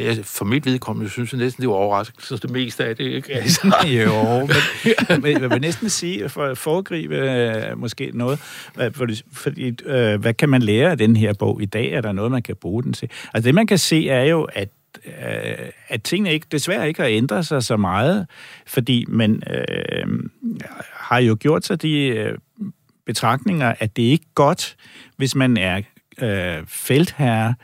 [0.00, 3.04] Ja, for mit vedkommende synes jeg næsten, det var overraskende, det meste af det.
[3.04, 3.32] Ikke?
[3.34, 4.48] Altså, jo,
[5.10, 8.38] men, men jeg vil næsten sige, for at foregribe øh, måske noget,
[8.74, 11.92] hvad- fordi, fordi øh, hvad kan man lære af den her bog i dag?
[11.92, 13.10] Er der noget, man kan bruge den til?
[13.34, 14.68] Altså det, man kan se, er jo, at
[15.06, 18.26] øh, at tingene ikke, desværre ikke har ændret sig så meget,
[18.66, 20.06] fordi man øh,
[20.92, 22.38] har jo gjort sig de øh,
[23.06, 24.76] betragtninger, at det er ikke godt,
[25.16, 25.82] hvis man er
[26.22, 27.54] øh, feltherre,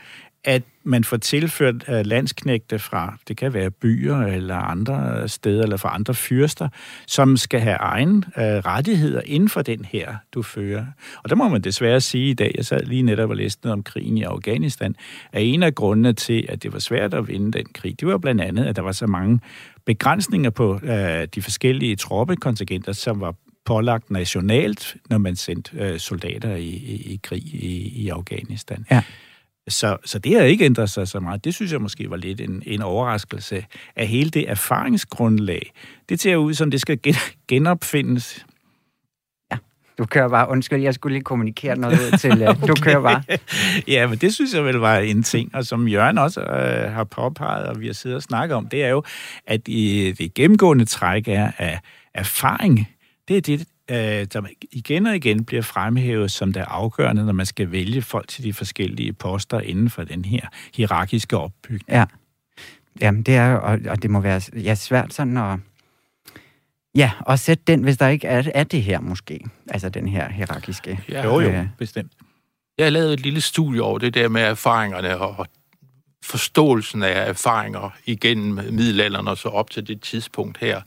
[0.43, 5.77] at man får tilført øh, landsknægte fra, det kan være byer eller andre steder, eller
[5.77, 6.69] fra andre fyrster,
[7.07, 10.85] som skal have egen øh, rettigheder inden for den her, du fører.
[11.23, 13.73] Og der må man desværre sige i dag, jeg sad lige netop og læste noget
[13.73, 14.95] om krigen i Afghanistan,
[15.31, 18.17] at en af grundene til, at det var svært at vinde den krig, det var
[18.17, 19.39] blandt andet, at der var så mange
[19.85, 26.55] begrænsninger på øh, de forskellige troppekontingenter, som var pålagt nationalt, når man sendte øh, soldater
[26.55, 28.85] i, i, i krig i, i Afghanistan.
[28.91, 29.01] Ja.
[29.67, 31.43] Så, så det har ikke ændret sig så meget.
[31.45, 35.71] Det synes jeg måske var lidt en, en overraskelse af hele det erfaringsgrundlag.
[36.09, 37.15] Det ser ud som, det skal gen,
[37.47, 38.45] genopfindes.
[39.97, 43.23] Du kører bare, undskyld, jeg skulle lige kommunikere noget ud til, øh, du kører bare.
[43.87, 47.03] ja, men det synes jeg vel var en ting, og som Jørgen også øh, har
[47.03, 49.03] påpeget, og vi har siddet og snakket om, det er jo,
[49.47, 51.79] at i, det gennemgående træk er af
[52.13, 52.87] erfaring.
[53.27, 57.45] Det er det, øh, der igen og igen bliver fremhævet som det afgørende, når man
[57.45, 61.83] skal vælge folk til de forskellige poster inden for den her hierarkiske opbygning.
[61.89, 62.05] Ja.
[63.01, 65.59] Jamen, det er og, og det må være ja, svært sådan at...
[66.95, 69.39] Ja, og sætte den, hvis der ikke er, er det her måske.
[69.69, 70.99] Altså den her hierarkiske...
[71.09, 71.23] Ja.
[71.23, 72.11] Jo, jo, Øh, bestemt.
[72.77, 75.47] Jeg har lavet et lille studie over det der med erfaringerne og
[76.23, 80.81] forståelsen af erfaringer igennem middelalderen og så op til det tidspunkt her,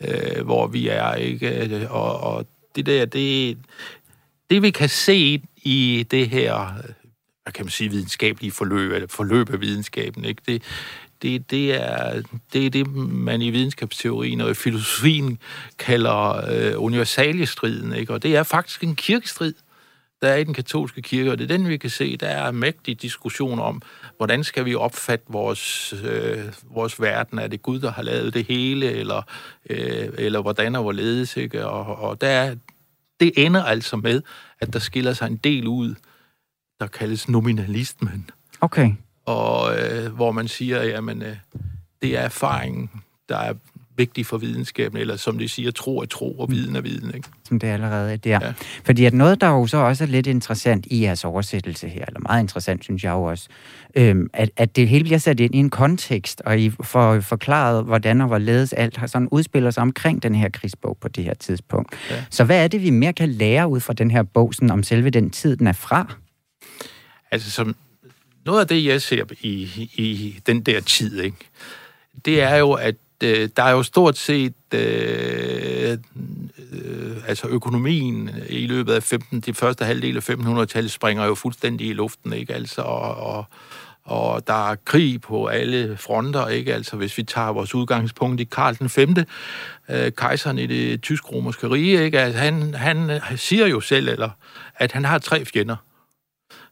[0.00, 1.90] øh, hvor vi er, ikke?
[1.90, 3.58] Og, og det der, det,
[4.50, 6.74] det vi kan se i det her,
[7.42, 10.42] hvad kan man sige, videnskabelige forløb, eller forløb af videnskaben, ikke?
[10.46, 10.62] Det,
[11.22, 15.38] det, det, er, det er det, man i videnskabsteorien og i filosofien
[15.78, 18.12] kalder øh, universaliestriden, ikke?
[18.12, 19.54] Og det er faktisk en kirkestrid,
[20.22, 22.50] der er i den katolske kirke, og det er den, vi kan se, der er
[22.50, 23.82] mægtig diskussion om,
[24.20, 27.38] hvordan skal vi opfatte vores, øh, vores verden?
[27.38, 29.22] Er det Gud, der har lavet det hele, eller,
[29.70, 31.36] øh, eller hvordan og hvorledes?
[31.36, 31.66] Ikke?
[31.66, 32.54] Og, og der er,
[33.20, 34.22] det ender altså med,
[34.60, 35.94] at der skiller sig en del ud,
[36.80, 38.30] der kaldes nominalismen,
[38.60, 38.92] Okay.
[39.26, 41.36] og øh, hvor man siger, jamen, øh,
[42.02, 42.90] det er erfaringen,
[43.28, 43.54] der er
[44.00, 47.14] vigtig for videnskaben, eller som de siger, tro er tro, og viden er viden.
[47.14, 47.28] Ikke?
[47.50, 48.30] som det allerede er der.
[48.30, 48.46] Ja.
[48.46, 48.52] Ja.
[48.84, 52.20] Fordi at noget, der jo så også er lidt interessant i jeres oversættelse her, eller
[52.20, 53.48] meget interessant, synes jeg jo også,
[53.94, 57.84] øhm, at, at det hele bliver sat ind i en kontekst, og I får forklaret,
[57.84, 61.34] hvordan og hvorledes alt har sådan udspiller sig omkring den her krigsbog på det her
[61.34, 61.94] tidspunkt.
[62.10, 62.24] Ja.
[62.30, 64.82] Så hvad er det, vi mere kan lære ud fra den her bog, sådan om
[64.82, 66.14] selve den tid, den er fra?
[67.30, 67.76] Altså, som
[68.46, 69.62] noget af det, jeg ser i,
[69.94, 71.36] i den der tid, ikke,
[72.24, 75.98] det er jo, at øh, der er jo stort set øh,
[76.72, 81.86] øh, altså økonomien i løbet af 15, de første halvdel af 1500-tallet springer jo fuldstændig
[81.86, 82.54] i luften, ikke?
[82.54, 83.44] Altså, og, og,
[84.04, 86.74] og der er krig på alle fronter, ikke?
[86.74, 89.14] Altså, hvis vi tager vores udgangspunkt i Karl den 5.,
[89.88, 92.20] øh, kejseren i det tysk-romerske rige, ikke?
[92.20, 94.30] Altså, han, han siger jo selv, eller,
[94.76, 95.76] at han har tre fjender.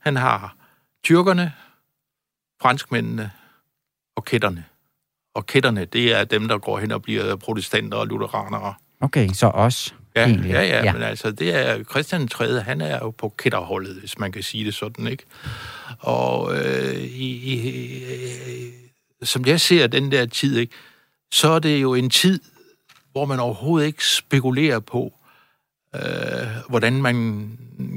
[0.01, 0.57] Han har
[1.05, 1.53] tyrkerne,
[2.63, 3.31] franskmændene
[4.17, 4.65] og kætterne.
[5.39, 8.75] Og kætterne, det er dem, der går hen og bliver protestanter og lutheranere.
[9.01, 9.95] Okay, så os.
[10.17, 10.51] Ja, egentlig.
[10.51, 14.19] ja, ja, ja, men altså, det er Christian 3., han er jo på kætterholdet, hvis
[14.19, 15.25] man kan sige det sådan, ikke?
[15.99, 18.73] Og øh, i, i, øh,
[19.23, 20.73] som jeg ser den der tid, ikke,
[21.33, 22.41] så er det jo en tid,
[23.13, 25.13] hvor man overhovedet ikke spekulerer på,
[25.95, 26.03] øh,
[26.69, 27.51] hvordan man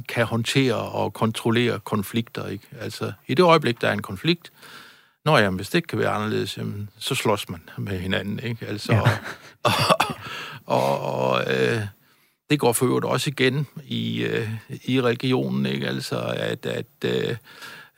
[0.09, 2.47] kan håndtere og kontrollere konflikter.
[2.47, 2.67] Ikke?
[2.79, 4.51] Altså, i det øjeblik, der er en konflikt,
[5.25, 8.65] Nå jamen, hvis det ikke kan være anderledes, jamen, så slås man med hinanden, ikke?
[8.67, 9.01] Altså, ja.
[9.63, 9.73] og,
[10.65, 11.81] og, og øh,
[12.49, 14.49] det går for øvrigt også igen i, øh,
[14.85, 15.87] i religionen, ikke?
[15.87, 17.35] Altså, at, at øh,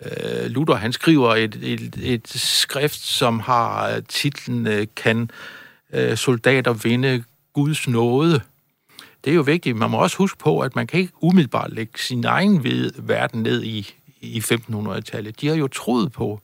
[0.05, 5.29] øh Luther, han skriver et, et, et skrift, som har titlen øh, Kan
[5.93, 8.41] øh, soldater vinde Guds nåde?
[9.23, 9.77] Det er jo vigtigt.
[9.77, 12.63] Man må også huske på, at man kan ikke umiddelbart lægge sin egen
[12.97, 15.41] verden ned i, i 1500-tallet.
[15.41, 16.41] De har jo troet på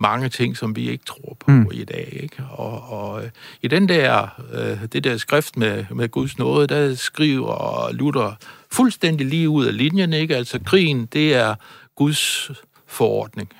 [0.00, 1.68] mange ting, som vi ikke tror på mm.
[1.72, 2.18] i dag.
[2.22, 2.44] Ikke?
[2.50, 3.22] Og, og
[3.62, 8.38] i den der, øh, det der skrift med, med Guds nåde, der skriver Luther
[8.72, 10.12] fuldstændig lige ud af linjen.
[10.12, 10.36] Ikke?
[10.36, 11.54] Altså krigen, det er
[11.96, 12.50] Guds
[12.86, 13.52] forordning.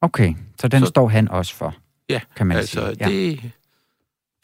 [0.00, 1.74] Okay, så den så, står han også for,
[2.08, 2.96] ja, kan man altså, sige.
[3.00, 3.08] Ja.
[3.08, 3.50] Det,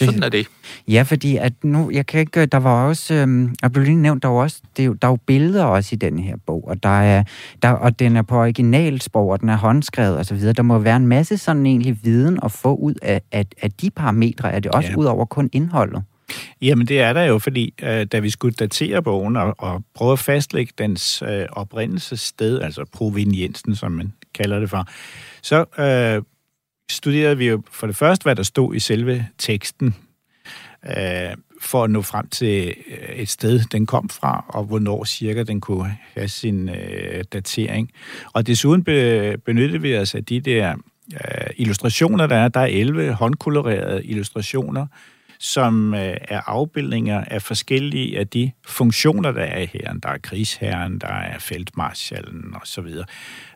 [0.01, 0.46] sådan er det.
[0.88, 4.22] Ja, fordi at nu, jeg kan ikke, der var også, øhm, jeg blev lige nævnt,
[4.22, 6.68] der var også, det er jo, der er jo billeder også i den her bog,
[6.68, 7.24] og, der er,
[7.62, 10.53] der, og den er på originalsprog, og den er håndskrevet og så videre.
[10.53, 13.90] Der må være en masse sådan egentlig viden at få ud af, af, af de
[13.90, 14.53] parametre.
[14.53, 14.96] Er det også ja.
[14.96, 16.03] ud over kun indholdet?
[16.62, 20.12] Jamen det er der jo, fordi øh, da vi skulle datere bogen og, og prøve
[20.12, 24.86] at fastlægge dens øh, oprindelsessted, altså proveniensen, som man kalder det for,
[25.42, 26.22] så øh,
[26.91, 29.95] studerede vi jo for det første, hvad der stod i selve teksten,
[30.86, 35.43] øh, for at nå frem til øh, et sted, den kom fra, og hvornår cirka
[35.43, 37.91] den kunne have sin øh, datering.
[38.32, 40.74] Og desuden be, benyttede vi os af de der
[41.14, 42.49] øh, illustrationer, der er.
[42.49, 44.86] Der er 11 håndkolorerede illustrationer,
[45.39, 50.01] som øh, er afbildninger af forskellige af de funktioner, der er i herren.
[50.01, 52.86] Der er krigsherren, der er feltmarschallen osv.,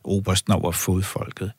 [0.04, 1.52] obersten over fodfolket.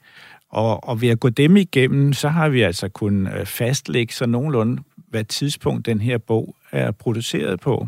[0.54, 4.26] Og, og ved at gå dem igennem, så har vi altså kunnet øh, fastlægge så
[4.26, 7.88] nogenlunde, hvad tidspunkt den her bog er produceret på.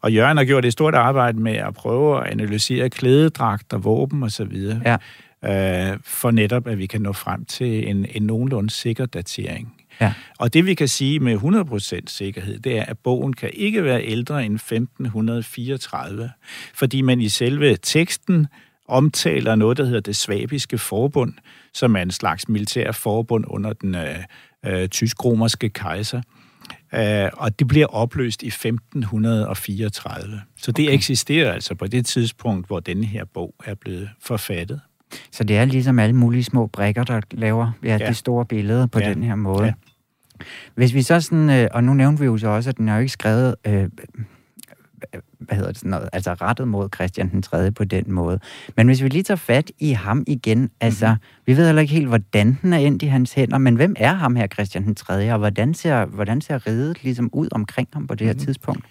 [0.00, 4.80] Og Jørgen har gjort et stort arbejde med at prøve at analysere klædedragter, våben osv.,
[4.84, 5.92] ja.
[5.92, 9.74] øh, for netop, at vi kan nå frem til en, en nogenlunde sikker datering.
[10.00, 10.12] Ja.
[10.38, 14.04] Og det vi kan sige med 100% sikkerhed, det er, at bogen kan ikke være
[14.04, 16.30] ældre end 1534,
[16.74, 18.46] fordi man i selve teksten
[18.88, 21.32] omtaler noget, der hedder det svabiske forbund,
[21.76, 24.16] som er en slags militær forbund under den øh,
[24.66, 26.22] øh, tysk-romerske kejser.
[26.94, 30.40] Øh, og det bliver opløst i 1534.
[30.56, 30.94] Så det okay.
[30.94, 34.80] eksisterer altså på det tidspunkt, hvor denne her bog er blevet forfattet.
[35.32, 38.08] Så det er ligesom alle mulige små brækker, der laver ja, ja.
[38.08, 39.08] de store billeder på ja.
[39.08, 39.64] den her måde.
[39.64, 39.72] Ja.
[40.74, 42.94] Hvis vi så sådan, øh, og nu nævnte vi jo så også, at den er
[42.94, 43.88] jo ikke skrevet øh,
[45.38, 47.70] hvad hedder det sådan noget, altså rettet mod Christian den 3.
[47.70, 48.40] på den måde.
[48.76, 51.42] Men hvis vi lige tager fat i ham igen, altså, mm-hmm.
[51.46, 54.12] vi ved heller ikke helt, hvordan den er endt i hans hænder, men hvem er
[54.12, 58.06] ham her, Christian den 3., og hvordan ser, hvordan ser ridet ligesom ud omkring ham
[58.06, 58.46] på det her mm-hmm.
[58.46, 58.84] tidspunkt?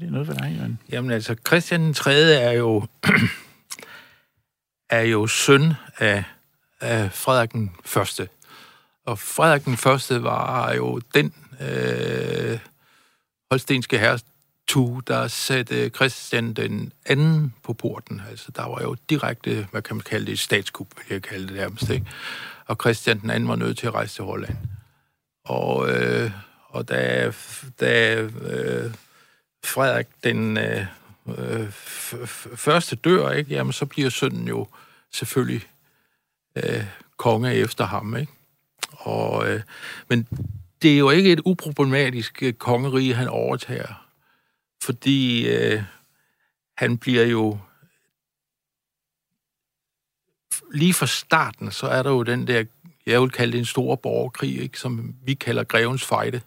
[0.00, 0.78] Det er noget for dig, Jørgen.
[0.92, 2.12] Jamen altså, Christian den 3.
[2.42, 2.86] er jo,
[4.90, 6.24] er jo søn af,
[6.80, 7.70] af Frederik den
[8.20, 8.28] 1.
[9.06, 10.22] Og Frederik den 1.
[10.22, 12.58] var jo den øh,
[13.50, 14.18] holstenske herre,
[14.72, 18.22] tue, der satte Christian den anden på porten.
[18.30, 21.56] Altså, der var jo direkte, hvad kan man kalde det, statskup, vil jeg kalde det
[21.56, 22.06] nærmest, ikke?
[22.66, 24.56] Og Christian den anden var nødt til at rejse til Holland.
[25.44, 26.30] Og, øh,
[26.68, 27.32] og da,
[27.80, 28.90] da øh,
[29.64, 30.86] Frederik den øh,
[31.38, 31.72] øh
[32.56, 33.54] første dør, ikke?
[33.54, 34.68] Jamen, så bliver sønnen jo
[35.12, 35.62] selvfølgelig
[36.56, 36.84] øh,
[37.16, 38.32] konge efter ham, ikke?
[38.92, 39.60] Og, øh,
[40.08, 40.26] men
[40.82, 44.01] det er jo ikke et uproblematisk øh, kongerige, han overtager
[44.84, 45.82] fordi øh,
[46.76, 47.58] han bliver jo
[50.74, 52.64] lige fra starten, så er der jo den der,
[53.06, 56.40] jeg vil kalde det en stor borgerkrig, ikke, som vi kalder Grevens Fejde.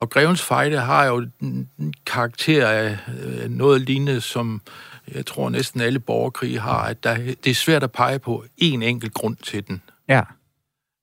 [0.00, 4.62] Og Grevens Fejde har jo en karakter af øh, noget lignende, som
[5.08, 8.82] jeg tror næsten alle borgerkrige har, at der, det er svært at pege på en
[8.82, 9.82] enkelt grund til den.
[10.08, 10.22] Ja.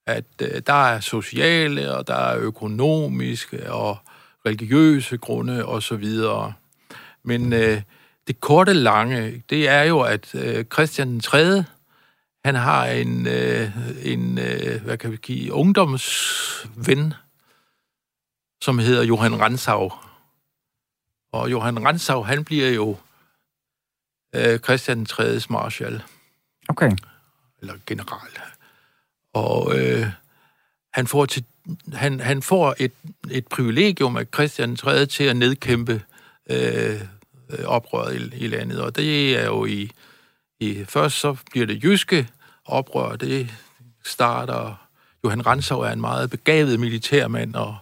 [0.08, 3.98] At øh, der er sociale, og der er økonomiske, og
[4.46, 6.06] religiøse grunde osv.
[7.24, 7.82] Men øh,
[8.28, 11.64] det korte lange, det er jo, at øh, Christian 3.
[12.46, 13.72] han har en, øh,
[14.04, 17.14] en øh, hvad kan vi give, ungdomsven,
[18.62, 19.92] som hedder Johan Ransau.
[21.32, 22.98] Og Johan Ransau, han bliver jo
[24.36, 26.04] øh, Christian 3.s marshal,
[26.70, 26.92] Okay.
[27.62, 28.32] eller general.
[29.34, 30.08] Og øh,
[30.94, 31.44] han får, til,
[31.94, 32.92] han, han får et,
[33.32, 35.06] et privilegium af Christian 3.
[35.06, 36.02] til at nedkæmpe
[36.50, 37.02] øh,
[37.50, 38.82] øh, oprøret i, i landet.
[38.82, 39.92] Og det er jo i,
[40.60, 40.86] i...
[40.88, 42.28] Først så bliver det jyske
[42.66, 43.50] oprør, det
[44.06, 44.80] starter...
[45.26, 47.78] Johan Ransau er en meget begavet militærmand, og,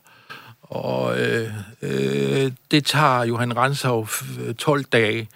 [0.62, 5.30] og øh, øh, det tager Johan Ransau f- 12 dage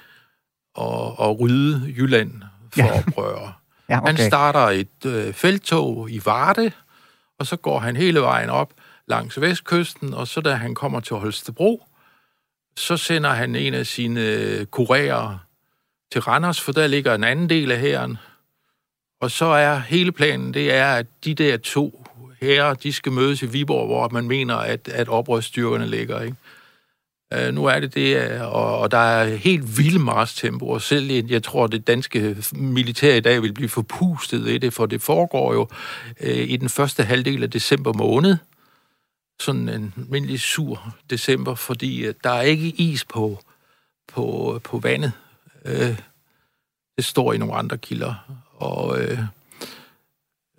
[0.79, 0.85] at,
[1.21, 2.31] at rydde Jylland
[2.73, 2.99] for Ja.
[3.07, 3.53] oprørere.
[3.89, 4.27] Ja, Han okay.
[4.27, 6.71] starter et øh, feltog i Varde,
[7.39, 8.73] og så går han hele vejen op
[9.07, 11.83] langs vestkysten, og så da han kommer til Holstebro,
[12.77, 15.37] så sender han en af sine øh, kurerer
[16.11, 18.17] til Randers, for der ligger en anden del af hæren.
[19.21, 22.05] Og så er hele planen, det er, at de der to
[22.41, 26.21] hære, de skal mødes i Viborg, hvor man mener, at, at oprørsstyrkerne ligger.
[26.21, 26.35] Ikke?
[27.33, 31.11] Uh, nu er det det, øh, og, og der er helt vilde marstempo, og selv
[31.11, 35.53] jeg tror, det danske militær i dag vil blive forpustet i det, for det foregår
[35.53, 35.61] jo
[36.21, 38.37] uh, i den første halvdel af december måned,
[39.39, 43.39] sådan en almindelig sur december, fordi uh, der er ikke is på,
[44.13, 45.11] på, på vandet.
[45.65, 45.97] Uh,
[46.97, 48.13] det står i nogle andre kilder,
[48.55, 49.19] og uh,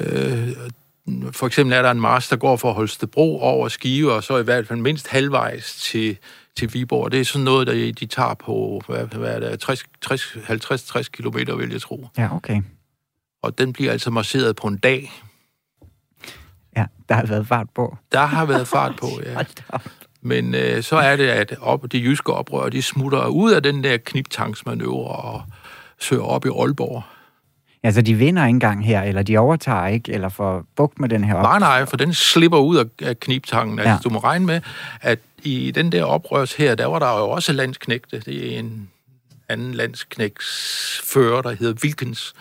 [0.06, 4.38] uh, for eksempel er der en mars, der går fra Holstebro over Skive, og så
[4.38, 6.16] i hvert fald mindst halvvejs til,
[6.56, 7.12] til Viborg.
[7.12, 11.02] Det er sådan noget, der de tager på, hvad, hvad er det, 60, 60, 50-60
[11.02, 12.08] kilometer, vil jeg tro.
[12.18, 12.62] Ja, okay.
[13.42, 15.12] Og den bliver altså marcheret på en dag.
[16.76, 17.96] Ja, der har været fart på.
[18.12, 19.44] Der har været fart på, ja.
[20.20, 23.84] Men øh, så er det, at op, de jyske oprør, de smutter ud af den
[23.84, 25.42] der kniptanksmanøvre og
[25.98, 27.02] søger op i Aalborg.
[27.86, 31.08] Ja, så de vinder ikke engang her, eller de overtager ikke, eller får bugt med
[31.08, 31.42] den her op.
[31.42, 33.78] Nej, nej, for den slipper ud af, kniptangen.
[33.78, 33.98] Altså, Ja.
[34.04, 34.60] du må regne med,
[35.00, 38.20] at i den der oprørs her, der var der jo også landsknægte.
[38.20, 38.90] Det er en
[39.48, 42.34] anden landsknægtsfører, der hedder Wilkens.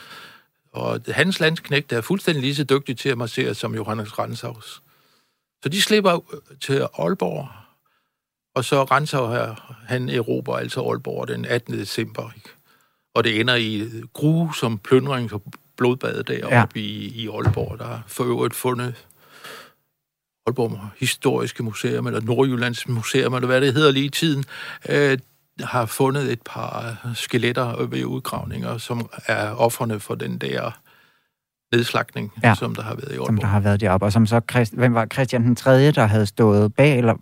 [0.74, 4.82] Og hans landsknægte er fuldstændig lige så dygtig til at marchere som Johannes Ransaus.
[5.64, 6.20] Så de slipper
[6.62, 7.48] til Aalborg,
[8.56, 11.74] og så Ransau her, han erobrer altså Aalborg den 18.
[11.80, 12.32] december.
[12.36, 12.50] Ikke?
[13.16, 15.41] Og det ender i grusom plyndring og
[15.78, 16.82] blodbad deroppe Ja.
[16.86, 17.80] i, i Aalborg.
[17.80, 19.05] Der er for øvrigt fundet
[20.47, 24.43] Aalborg Historiske Museum, eller Nordjyllands Museum, eller hvad det hedder lige i tiden,
[24.89, 25.18] øh,
[25.59, 30.72] har fundet et par skeletter ved udgravninger, som er offerne for den der
[31.76, 32.55] nedslagning, Ja.
[32.55, 33.41] som der har været i som Aalborg.
[33.41, 34.05] der har været deroppe.
[34.05, 37.16] Og som så, Christ, hvem var Christian den 3., der havde stået bag, eller,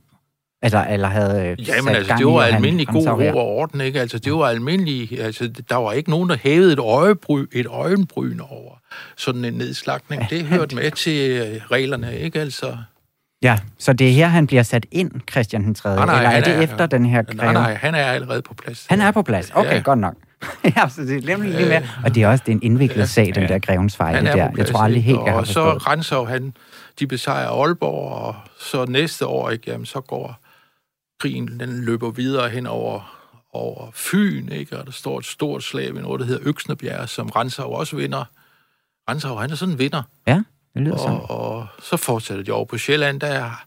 [0.63, 4.01] eller, eller havde øh, Jamen altså, det var han almindelig god ro og orden, ikke?
[4.01, 5.21] Altså, det var almindelig...
[5.21, 8.71] Altså, der var ikke nogen, der hævede et, øjebry, et øjenbryn over
[9.17, 10.29] sådan en nedslagning.
[10.29, 12.39] Det hørte med til øh, reglerne, ikke?
[12.41, 12.77] Altså,
[13.41, 16.29] Ja, så det er her, han bliver sat ind, Christian den 3., Nej, nej, eller
[16.29, 17.53] er det er- efter den her nej, greve?
[17.53, 18.85] nej, han er allerede på plads.
[18.89, 19.51] Han er på plads.
[19.55, 19.79] Okay, Ja.
[19.79, 20.15] godt nok.
[20.77, 21.81] ja, så det er nemlig lige med.
[22.03, 24.31] Og det er også det er en indviklet sag, den der grevens fejl er der.
[24.31, 25.63] på Jeg plads, tror aldrig helt, jeg har Og så.
[25.69, 26.53] Ransau, han,
[26.99, 29.71] de besejrer Aalborg, og så næste år, ikke?
[29.71, 30.39] Jamen, så går
[31.19, 33.19] krigen, den løber videre hen over,
[33.53, 34.79] over Fyn, ikke?
[34.79, 38.25] Og der står et stort slag ved noget, der hedder Øksnebjerg, som Ransau også vinder.
[39.09, 40.03] Ransau, han er sådan en vinder.
[40.27, 40.43] Ja,
[40.73, 41.17] det lyder sådan.
[41.17, 43.65] Og, og så fortsætter de over på Sjælland, der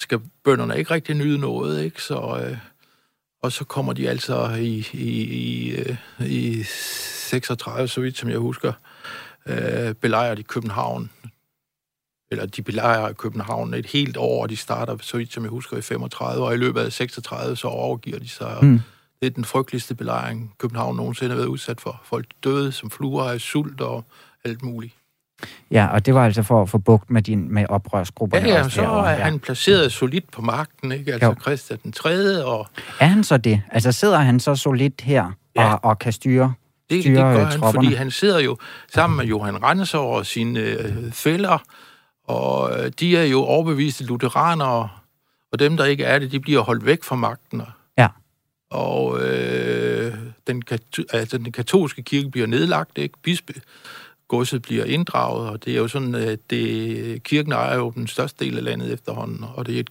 [0.00, 2.02] skal bønderne ikke rigtig nyde noget, ikke?
[2.02, 2.58] Så, øh,
[3.42, 8.38] og så kommer de altså i, i, i, øh, i 36, så vidt som jeg
[8.38, 8.72] husker,
[9.46, 11.10] øh, belejrer de København.
[12.32, 15.76] Eller de belejrer København et helt år, og de starter, så vidt som jeg husker,
[15.76, 18.58] i 35, og i løbet af 36, så overgiver de sig.
[18.62, 18.80] Mm.
[19.20, 22.00] Det er den frygteligste belejring, København nogensinde har været udsat for.
[22.04, 24.04] Folk døde som fluer af sult og
[24.44, 24.94] alt muligt.
[25.70, 28.68] Ja, og det var altså for at få bugt med, din, med oprørsgrupperne Ja, ja,
[28.68, 31.12] så derovre, er han placeret solidt på magten, ikke?
[31.12, 31.34] Altså Jo.
[31.42, 32.44] Christian den 3.
[32.44, 32.66] og
[33.00, 33.62] Er han så det?
[33.70, 35.72] Altså sidder han så solidt her Ja.
[35.74, 36.44] og, og kan styre?
[36.90, 37.86] det, det Styrer, gør øh, han, tropperne.
[37.86, 38.56] fordi han sidder jo
[38.94, 41.58] sammen med Johan Ransau og sine øh, fælder,
[42.24, 44.88] og øh, de er jo overbeviste lutheranere,
[45.52, 47.62] og dem, der ikke er det, de bliver holdt væk fra magten.
[47.98, 48.08] Ja.
[48.70, 50.14] Og øh,
[50.46, 50.62] den,
[51.12, 53.14] altså, den katolske kirke bliver nedlagt, ikke?
[53.22, 53.54] Bispe
[54.28, 58.44] godset bliver inddraget, og det er jo sådan, at det, kirken ejer jo den største
[58.44, 59.90] del af landet efterhånden, og det er et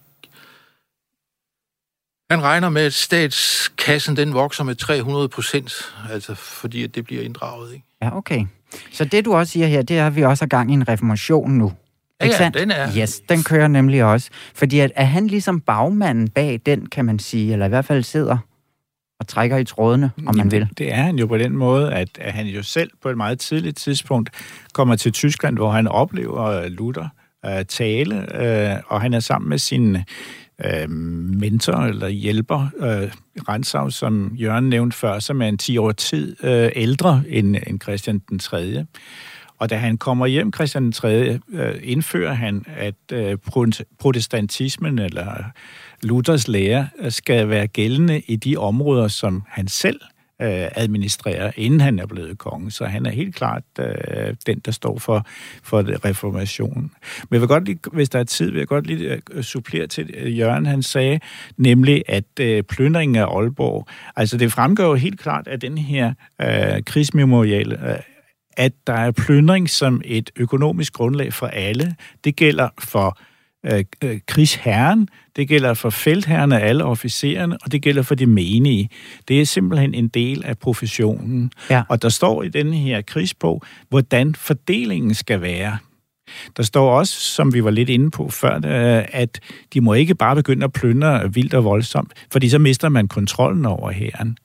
[2.30, 5.74] man regner med, at statskassen den vokser med 300 procent,
[6.10, 7.74] altså fordi at det bliver inddraget.
[7.74, 7.86] Ikke?
[8.02, 8.46] Ja, okay.
[8.92, 10.88] Så det, du også siger her, det er, at vi også har gang i en
[10.88, 11.74] reformation nu.
[12.22, 12.58] Ja, Ikke ja, sandt?
[12.60, 14.30] den er- Yes, den kører nemlig også.
[14.56, 18.04] Fordi at, er han ligesom bagmanden bag den, kan man sige, eller i hvert fald
[18.04, 18.38] sidder
[19.20, 20.68] og trækker i trådene, om man vil.
[20.78, 23.40] Det er han jo på den måde, at, at han jo selv på et meget
[23.40, 24.30] tidligt tidspunkt
[24.74, 27.08] kommer til Tyskland, hvor han oplever Luther
[27.48, 29.96] uh, tale, uh, og han er sammen med sin
[30.66, 30.90] uh,
[31.40, 33.12] mentor eller hjælper, uh,
[33.50, 37.82] Rensau, som Jørgen nævnte før, som er en 10 år tid uh, ældre end, end
[37.82, 38.86] Christian den 3.
[39.62, 43.38] Og da han kommer hjem, Christian 3., øh, indfører han, at øh,
[44.00, 45.44] protestantismen eller
[46.04, 50.00] Luthers lære øh, skal være gældende i de områder, som han selv
[50.76, 52.72] administrerer, inden han er blevet konge.
[52.72, 53.64] Så han er helt klart
[54.48, 55.26] den, der står for,
[55.64, 56.92] for reformationen.
[57.30, 60.38] Men jeg vil godt lige, hvis der er tid, vil jeg godt lige supplere til
[60.38, 61.20] Jørgen, han sagde,
[61.58, 66.84] nemlig at plyndringen af Aalborg, altså det fremgår jo helt klart, at den her øh,
[66.86, 68.02] krigsmemorial
[68.58, 71.96] at der er plyndring som et økonomisk grundlag for alle.
[72.24, 73.20] Det gælder for
[73.66, 78.26] øh, øh, krigsherren, det gælder for feltherren af alle officererne, og det gælder for de
[78.26, 78.90] menige.
[79.28, 81.52] Det er simpelthen en del af professionen.
[81.70, 81.84] Ja.
[81.90, 85.78] Og der står i denne her krigsbog, hvordan fordelingen skal være.
[86.58, 89.40] Der står også, som vi var lidt inde på før, øh, at
[89.74, 93.66] de må ikke bare begynde at plyndre vildt og voldsomt, fordi så mister man kontrollen
[93.66, 94.38] over hæren.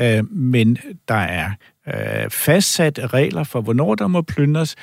[0.00, 0.78] Øh, men
[1.08, 1.50] der er
[1.88, 4.76] øh, fastsat regler for, hvornår der må plyndres,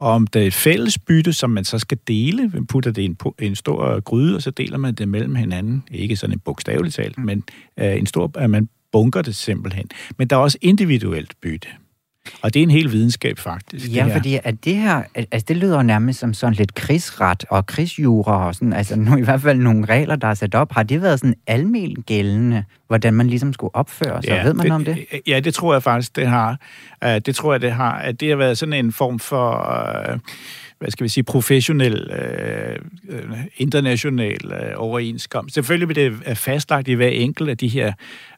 [0.00, 3.04] og om det er fælles bytte, som man så skal dele, man putter det i
[3.04, 5.82] en, en stor gryde, og så deler man det mellem hinanden.
[5.90, 7.44] Ikke sådan en bogstaveligt talt, men
[7.80, 9.90] øh, en stor, at man bunker det simpelthen.
[10.18, 11.68] Men der er også individuelt bytte.
[12.42, 13.94] Og det er en hel videnskab, faktisk.
[13.94, 18.46] Ja, fordi at det her, altså det lyder nærmest som sådan lidt krigsret og krigsjura
[18.46, 20.72] og sådan, altså nu i hvert fald nogle regler, der er sat op.
[20.72, 24.30] Har det været sådan almen gældende, hvordan man ligesom skulle opføre sig?
[24.30, 25.06] Ja, Ved man det, om det?
[25.26, 26.58] Ja, det tror jeg faktisk, det har.
[27.04, 27.92] Uh, det tror jeg, det har.
[27.98, 29.52] At det har været sådan en form for...
[30.12, 30.18] Uh,
[30.80, 32.76] hvad skal vi sige, professionel, øh,
[33.08, 35.54] øh, international øh, overenskomst.
[35.54, 37.92] Selvfølgelig vil det fastlagt i hver enkelt af de her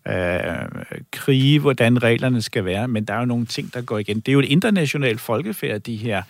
[0.09, 4.17] øh, krige, hvordan reglerne skal være, men der er jo nogle ting, der går igen.
[4.17, 6.23] Det er jo et internationalt folkefærd, de her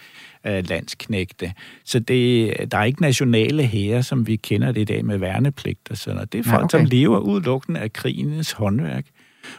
[0.47, 1.53] øh, landsknægte.
[1.85, 5.91] Så det, der er ikke nationale hære, som vi kender det i dag med værnepligt
[5.91, 6.33] og sådan noget.
[6.33, 6.79] Det er folk, ja, okay.
[6.79, 9.05] som lever udelukkende af krigens håndværk.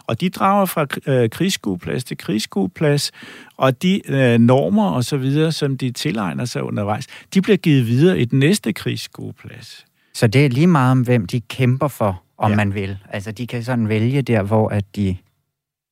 [0.07, 3.11] Og de drager fra øh, krigsskueplads til krigsskueplads,
[3.57, 7.87] og de øh, normer og så videre, som de tilegner sig undervejs, de bliver givet
[7.87, 9.85] videre i den næste krigsskueplads.
[10.13, 12.57] Så det er lige meget om, hvem de kæmper for, om ja.
[12.57, 12.97] man vil.
[13.09, 15.17] Altså, de kan sådan vælge der, hvor at de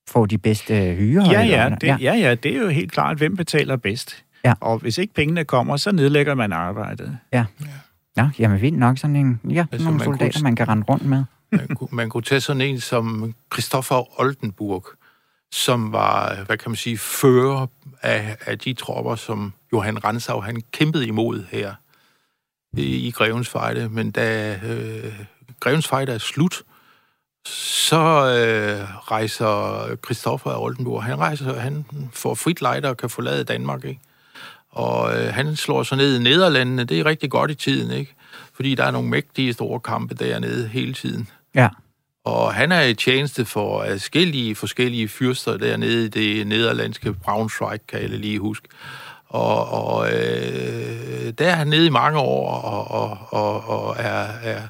[0.08, 1.24] får de bedste hyre?
[1.30, 1.96] Ja, ja, det, ja.
[2.00, 4.24] ja, ja, det er jo helt klart, hvem betaler bedst.
[4.44, 4.54] Ja.
[4.60, 7.18] Og hvis ikke pengene kommer, så nedlægger man arbejdet.
[7.32, 7.44] Ja.
[7.60, 7.66] ja.
[8.22, 10.42] Nå, jamen vildt nok sådan en, ja, altså, nogle soldater, kunne...
[10.42, 11.24] man kan rende rundt med.
[11.52, 14.86] Man kunne, man kunne tage sådan en som Christoffer Oldenburg,
[15.52, 17.66] som var, hvad kan man sige, fører
[18.02, 21.74] af, af de tropper, som Johan Ransau, han kæmpede imod her
[22.76, 23.88] i, i Grevens Fejde.
[23.88, 25.12] Men da øh,
[25.60, 26.62] Grevens Fejde er slut,
[27.46, 33.44] så øh, rejser Christoffer af Oldenburg, han rejser, han får frit lejde og kan forlade
[33.44, 34.00] Danmark, ikke?
[34.70, 38.14] Og øh, han slår sig ned i Nederlandene, det er rigtig godt i tiden, ikke?
[38.54, 41.28] Fordi der er nogle mægtige store kampe dernede hele tiden.
[41.54, 41.68] Ja.
[42.24, 48.02] Og han er i tjeneste for forskellige, forskellige fyrster dernede i det nederlandske Braunschweig, kan
[48.02, 48.68] jeg lige huske.
[49.26, 54.26] Og, og øh, der er han nede i mange år og, og, og, og er,
[54.42, 54.62] er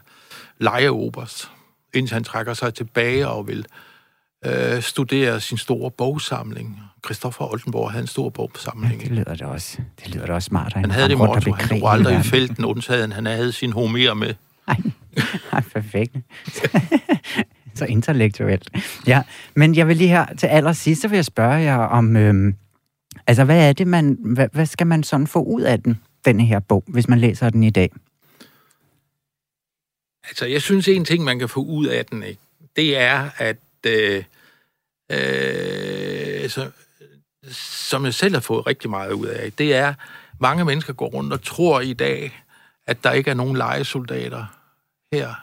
[0.58, 1.50] lejeoberst,
[1.94, 3.66] indtil han trækker sig tilbage og vil
[4.44, 6.80] øh, studere sin store bogsamling.
[7.04, 9.02] Christoffer Oldenborg havde en stor bogsamling.
[9.02, 9.78] Ja, det lyder det også.
[10.04, 10.72] Det lyder det også smart.
[10.72, 14.34] Han havde det motto, han tog aldrig i felten, undtagen han havde sin homer med.
[15.52, 16.16] Nej, perfekt.
[17.74, 18.70] så intellektuelt.
[19.06, 19.22] Ja,
[19.54, 22.54] men jeg vil lige her til allersidst, så vil jeg spørge jer om, øhm,
[23.26, 26.44] altså hvad er det, man, hvad, hvad skal man sådan få ud af den, denne
[26.44, 27.90] her bog, hvis man læser den i dag?
[30.28, 32.40] Altså, jeg synes, en ting, man kan få ud af den, ikke,
[32.76, 33.56] det er, at
[33.86, 34.24] øh,
[35.12, 36.70] øh, så,
[37.52, 39.94] som jeg selv har fået rigtig meget ud af, det er,
[40.40, 42.41] mange mennesker går rundt og tror i dag,
[42.86, 44.46] at der ikke er nogen legesoldater
[45.12, 45.34] her.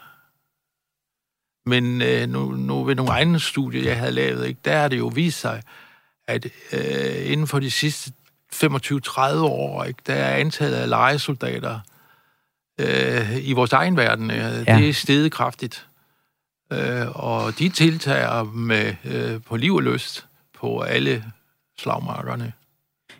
[1.68, 4.98] Men øh, nu, nu ved nogle egne studier, jeg havde lavet, ikke, der har det
[4.98, 5.62] jo vist sig,
[6.26, 8.12] at øh, inden for de sidste
[8.54, 11.80] 25-30 år, ikke, der er antallet af legesoldater
[12.80, 14.76] øh, i vores egen verden, øh, ja.
[14.76, 15.86] det er steget kraftigt.
[16.72, 21.24] Øh, og de tiltager med, øh, på liv og lyst på alle
[21.78, 22.52] slagmarkerne,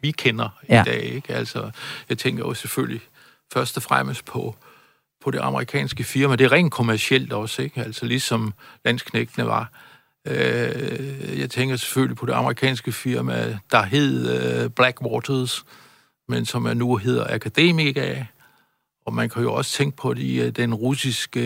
[0.01, 0.83] vi kender ja.
[0.83, 1.03] i dag.
[1.03, 1.35] Ikke?
[1.35, 1.71] Altså,
[2.09, 3.01] jeg tænker jo selvfølgelig
[3.53, 4.57] først og fremmest på,
[5.25, 6.37] på det amerikanske firma.
[6.37, 7.81] Det er rent kommercielt også, ikke?
[7.81, 8.53] Altså ligesom
[8.85, 9.71] landsknægtene var.
[10.27, 15.65] Øh, jeg tænker selvfølgelig på det amerikanske firma, der hed øh, Blackwaters,
[16.29, 18.25] men som er nu hedder Akademika,
[19.07, 21.41] Og man kan jo også tænke på de, den russiske,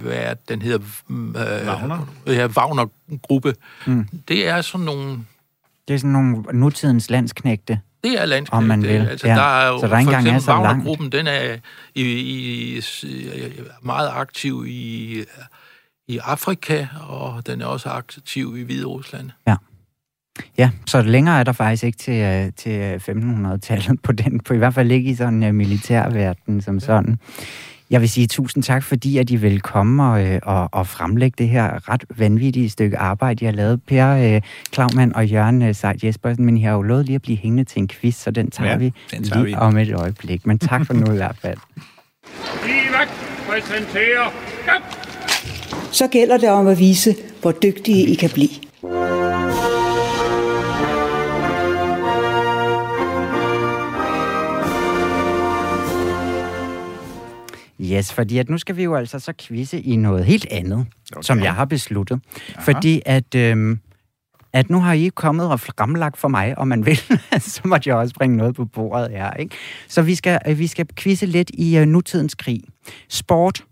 [0.00, 0.78] hvad er, det, den hedder...
[1.10, 2.06] Øh, Wagner?
[2.26, 3.54] Ja, Wagner-gruppe.
[3.86, 4.08] Mm.
[4.28, 5.18] Det er sådan nogle...
[5.88, 7.80] Det er sådan nogle nutidens landsknægte.
[8.04, 8.56] Det er landskab.
[8.56, 9.34] Om man vil, Altså, ja.
[9.34, 10.66] der er jo, Så der for engang er eksempel så langt.
[10.66, 11.56] Wagner-gruppen, den er
[11.94, 15.24] i, i, i, meget aktiv i,
[16.08, 19.30] i Afrika, og den er også aktiv i Hvide Rusland.
[20.58, 24.58] Ja, så længere er der faktisk ikke til, øh, til 1500-tallet på den, på i
[24.58, 27.18] hvert fald ikke i sådan en uh, militærverden som sådan.
[27.92, 31.34] Jeg vil sige tusind tak, fordi at I vil komme og, øh, og, og fremlægge
[31.38, 33.80] det her ret vanvittige stykke arbejde, I har lavet.
[33.82, 34.40] Per øh,
[34.70, 37.64] Klaumann og Jørgen øh, Sejt Jespersen, men I har jo lovet lige at blive hængende
[37.64, 39.60] til en quiz, så den tager Ja, vi den tager lige vi.
[39.60, 40.46] om et øjeblik.
[40.46, 41.58] Men tak for nu i hvert fald.
[43.48, 44.32] Præsenterer...
[45.90, 48.48] Så gælder det om at vise, hvor dygtige I kan blive.
[57.92, 61.22] Yes, fordi at nu skal vi jo altså så quizze i noget helt andet, okay.
[61.22, 62.20] som jeg har besluttet.
[62.56, 62.60] Ja.
[62.60, 63.78] Fordi at, øhm,
[64.52, 66.96] at nu har I kommet og fremlagt for mig, om man vil,
[67.40, 69.32] så måtte jeg også bringe noget på bordet her.
[69.32, 69.56] Ikke?
[69.88, 72.60] Så vi skal, øh, vi skal quizze lidt i uh, nutidens krig.
[73.08, 73.64] Sport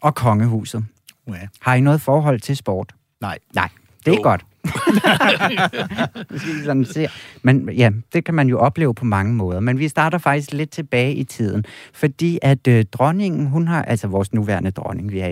[0.00, 0.84] og kongehuset.
[1.28, 1.34] Ja.
[1.60, 2.92] Har I noget forhold til sport?
[3.20, 3.38] Nej.
[3.54, 3.68] Nej,
[4.06, 4.22] det er Jo.
[4.22, 4.44] godt.
[6.30, 7.08] Vi sådan se.
[7.42, 9.60] Men ja, det kan man jo opleve på mange måder.
[9.60, 11.64] Men vi starter faktisk lidt tilbage i tiden.
[11.94, 15.28] Fordi at øh, dronningen, hun har, altså vores nuværende dronning, vi er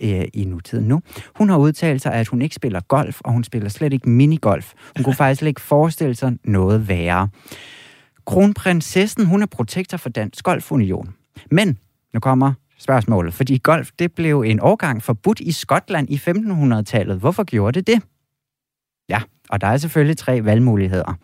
[0.00, 1.00] i, øh, i nutiden nu,
[1.34, 4.72] hun har udtalt sig, at hun ikke spiller golf, og hun spiller slet ikke minigolf.
[4.96, 7.28] Hun kunne faktisk slet ikke forestille sig noget værre.
[8.26, 11.14] Kronprinsessen, hun er protektor for Dansk Golfunion.
[11.50, 11.78] Men,
[12.14, 17.18] nu kommer spørgsmålet, fordi golf, det blev en årgang forbudt i Skotland i 1500-tallet.
[17.18, 18.02] Hvorfor gjorde det det?
[19.12, 21.18] Ja, og der er selvfølgelig tre valgmuligheder.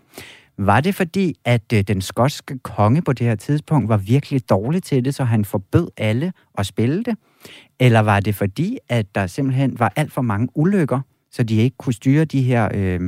[0.58, 4.82] Var det fordi, at øh, den skotske konge på det her tidspunkt var virkelig dårlig
[4.82, 7.16] til det, så han forbød alle at spille det?
[7.80, 11.76] Eller var det fordi, at der simpelthen var alt for mange ulykker, så de ikke
[11.76, 13.00] kunne styre de her, øh,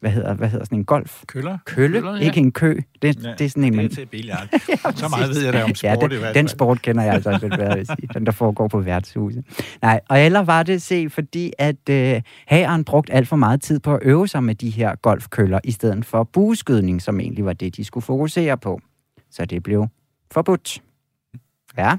[0.00, 1.22] hvad, hedder, hvad hedder sådan en golf?
[1.26, 1.58] Køller?
[1.66, 2.20] Kølle, Køller, ja.
[2.20, 2.80] ikke en kø.
[3.02, 3.84] Det, Ja, det er sådan en, Det man...
[3.84, 4.48] er til billard.
[4.96, 6.34] Så meget ved jeg da om sport ja, i den, hvert fald.
[6.34, 8.08] den sport kender jeg altså lidt bedre, vil sige.
[8.14, 9.44] Den, der foregår på værtshuset.
[9.82, 13.80] Nej, og eller var det se, fordi at øh, hæren brugte alt for meget tid
[13.80, 17.52] på at øve sig med de her golfkøller, i stedet for bueskydning, som egentlig var
[17.52, 18.80] det, de skulle fokusere på.
[19.30, 19.86] Så det blev
[20.32, 20.82] forbudt.
[21.78, 21.96] Ja,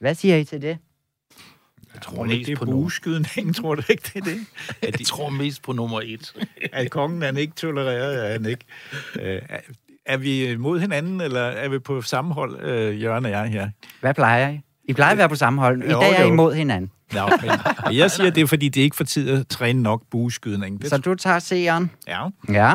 [0.00, 0.78] hvad siger I til det?
[1.98, 3.54] Jeg Tror tror du ikke, mest det på er nummer, bueskydning?
[3.60, 4.40] Tror du ikke, det er det?
[5.00, 6.34] jeg tror mest på nummer et.
[6.72, 8.64] At kongen han ikke tolereret, er han ikke.
[9.22, 9.60] Øh, er-
[10.06, 13.68] er vi mod hinanden, eller er vi på samme hold, øh, Jørgen og jeg her?
[14.00, 14.60] Hvad plejer I?
[14.84, 15.82] I plejer at være på samme hold.
[15.82, 16.90] I Jo, dag er I imod hinanden.
[17.12, 20.02] Nå, men jeg siger, det er, fordi det er ikke for tid at træne nok
[20.10, 20.80] bueskydning.
[20.82, 21.90] Det, Så du tager seeren.
[22.08, 22.26] ja.
[22.48, 22.74] Ja.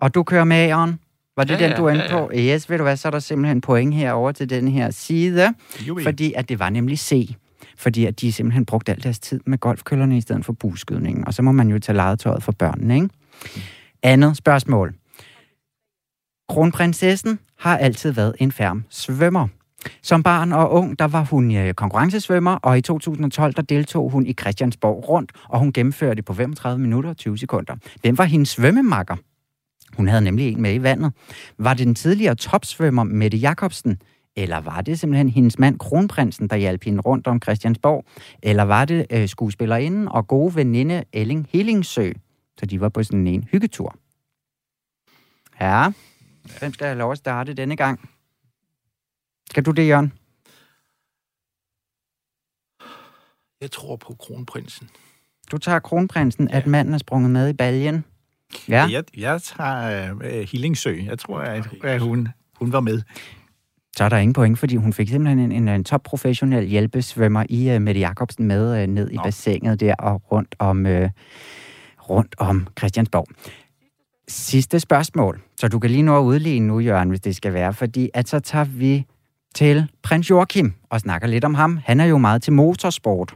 [0.00, 0.98] Og du kører med Aaron?
[1.36, 2.30] Var det Ja, den, du er ja, inde ja, på?
[2.34, 5.54] Yes, ved du hvad, så er der simpelthen point herover til den her side.
[5.80, 7.34] Jo, Fordi at det var nemlig C.
[7.78, 11.26] Fordi at de simpelthen brugte al deres tid med golfkøllerne i stedet for buskydningen.
[11.26, 13.08] Og så må man jo tage legetøjet for børnene, ikke?
[14.02, 14.94] Andet spørgsmål.
[16.48, 19.48] Kronprinsessen har altid været en færm svømmer.
[20.02, 24.26] Som barn og ung, der var hun øh, konkurrencesvømmer, og i 2012, der deltog hun
[24.26, 27.76] i Christiansborg rundt, og hun gennemførte det på 35 minutter og 20 sekunder.
[28.00, 29.16] Hvem var hendes svømmemakker?
[29.96, 31.12] Hun havde nemlig en med i vandet.
[31.58, 33.98] Var det den tidligere topsvømmer Mette Jacobsen?
[34.38, 38.04] Eller var det simpelthen hendes mand, kronprinsen, der hjalp hende rundt om Christiansborg?
[38.42, 42.12] Eller var det øh, skuespillerinden og gode veninde Elling Hillingsø?
[42.58, 43.96] Så de var på sådan en hyggetur.
[45.60, 45.92] Ja,
[46.58, 48.10] hvem skal have lov at starte denne gang?
[49.50, 50.12] Skal du det, Jørgen?
[53.60, 54.88] Jeg tror på kronprinsen.
[55.52, 58.04] Du tager kronprinsen, at manden er sprunget med i baljen.
[58.68, 60.20] Ja, Jeg, jeg tager uh,
[60.50, 60.96] Hillingsø.
[61.04, 63.02] Jeg tror, at, at hun, hun var med.
[63.98, 67.74] Så er der ingen point, fordi hun fik simpelthen en, en, en topprofessionel hjælpesvømmer i
[67.74, 69.22] uh, Mette Jacobsen med uh, ned i Nå.
[69.22, 71.08] bassinet der og rundt om, uh,
[72.10, 73.26] rundt om Christiansborg.
[74.28, 77.72] Sidste spørgsmål, så du kan lige nå at udligne nu, Jørgen, hvis det skal være,
[77.72, 79.06] fordi at så tager vi
[79.54, 81.80] til prins Joachim og snakker lidt om ham.
[81.84, 83.34] Han er jo meget til motorsport,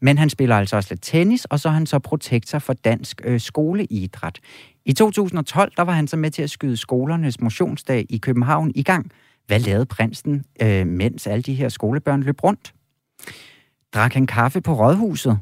[0.00, 3.20] men han spiller altså også lidt tennis, og så er han så protektor for dansk
[3.24, 4.40] øh, skoleidræt.
[4.84, 8.82] I 2012, der var han så med til at skyde skolernes motionsdag i København i
[8.82, 9.10] gang.
[9.46, 12.74] Hvad lavede prinsen, øh, mens alle de her skolebørn løb rundt?
[13.94, 15.38] Drak han kaffe på rådhuset?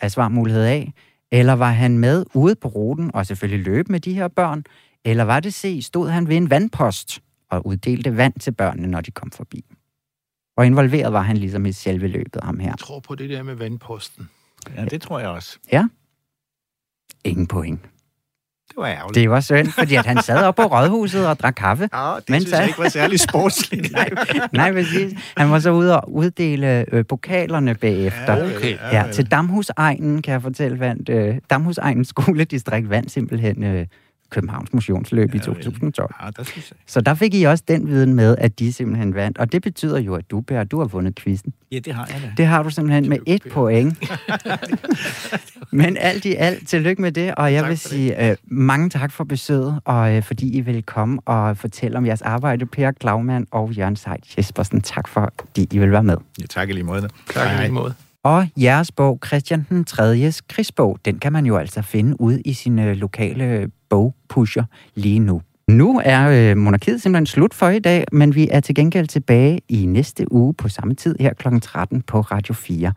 [0.00, 0.84] Er svar mulighed A.
[1.32, 4.64] Eller var han med ude på ruten og selvfølgelig løb med de her børn?
[5.04, 9.00] Eller var det C, stod han ved en vandpost og uddelte vand til børnene, når
[9.00, 9.64] de kom forbi?
[10.56, 12.68] Og involveret var han ligesom i selve løbet, ham her.
[12.68, 14.28] Jeg tror på det der med vandposten.
[14.76, 15.58] Ja, det tror jeg også.
[17.24, 17.80] Ingen point.
[18.76, 19.14] Det var ærgerligt.
[19.14, 21.88] Det var synd, fordi at han sad op på rådhuset og drak kaffe.
[21.94, 23.92] Ja, det Men synes så- jeg ikke var særlig sportsligt.
[23.96, 24.10] Nej,
[24.52, 25.12] nej, præcis.
[25.36, 28.56] Han var så ude og uddele øh, pokalerne bagefter.
[28.56, 28.76] Okay.
[28.92, 33.86] Ja, til Damhusegnen, kan jeg fortælle, vandt øh, Damhusegnens skoledistrikt vandt simpelthen øh,
[34.30, 36.14] Københavns motionsløb i 2012.
[36.22, 36.76] Ja, der synes jeg.
[36.86, 39.38] Så der fik I også den viden med, at de simpelthen vandt.
[39.38, 41.52] Og det betyder jo, at du, Per, du har vundet quizzen.
[41.72, 42.32] Ja, det har jeg da.
[42.36, 43.98] Det har du simpelthen med et point.
[45.72, 49.12] Men alt i alt, tillykke med det, og jeg Tak vil sige øh, mange tak
[49.12, 53.46] for besøget, og øh, fordi I vil komme og fortælle om jeres arbejde, Per Klaumann
[53.50, 54.80] og Jørgen Seidt Jespersen.
[54.80, 56.16] Tak for, fordi I vil være med.
[56.40, 57.08] Ja, tak i lige måde.
[57.34, 57.94] Tak i lige måde.
[58.26, 60.32] Og jeres bog, Christian den 3.
[60.48, 64.64] krigsbog, den kan man jo altså finde ude i sine lokale bogpusher
[64.94, 65.42] lige nu.
[65.68, 69.60] Nu er øh, monarkiet simpelthen slut for i dag, men vi er til gengæld tilbage
[69.68, 71.48] i næste uge på samme tid her kl.
[71.62, 72.92] 13 på Radio 4.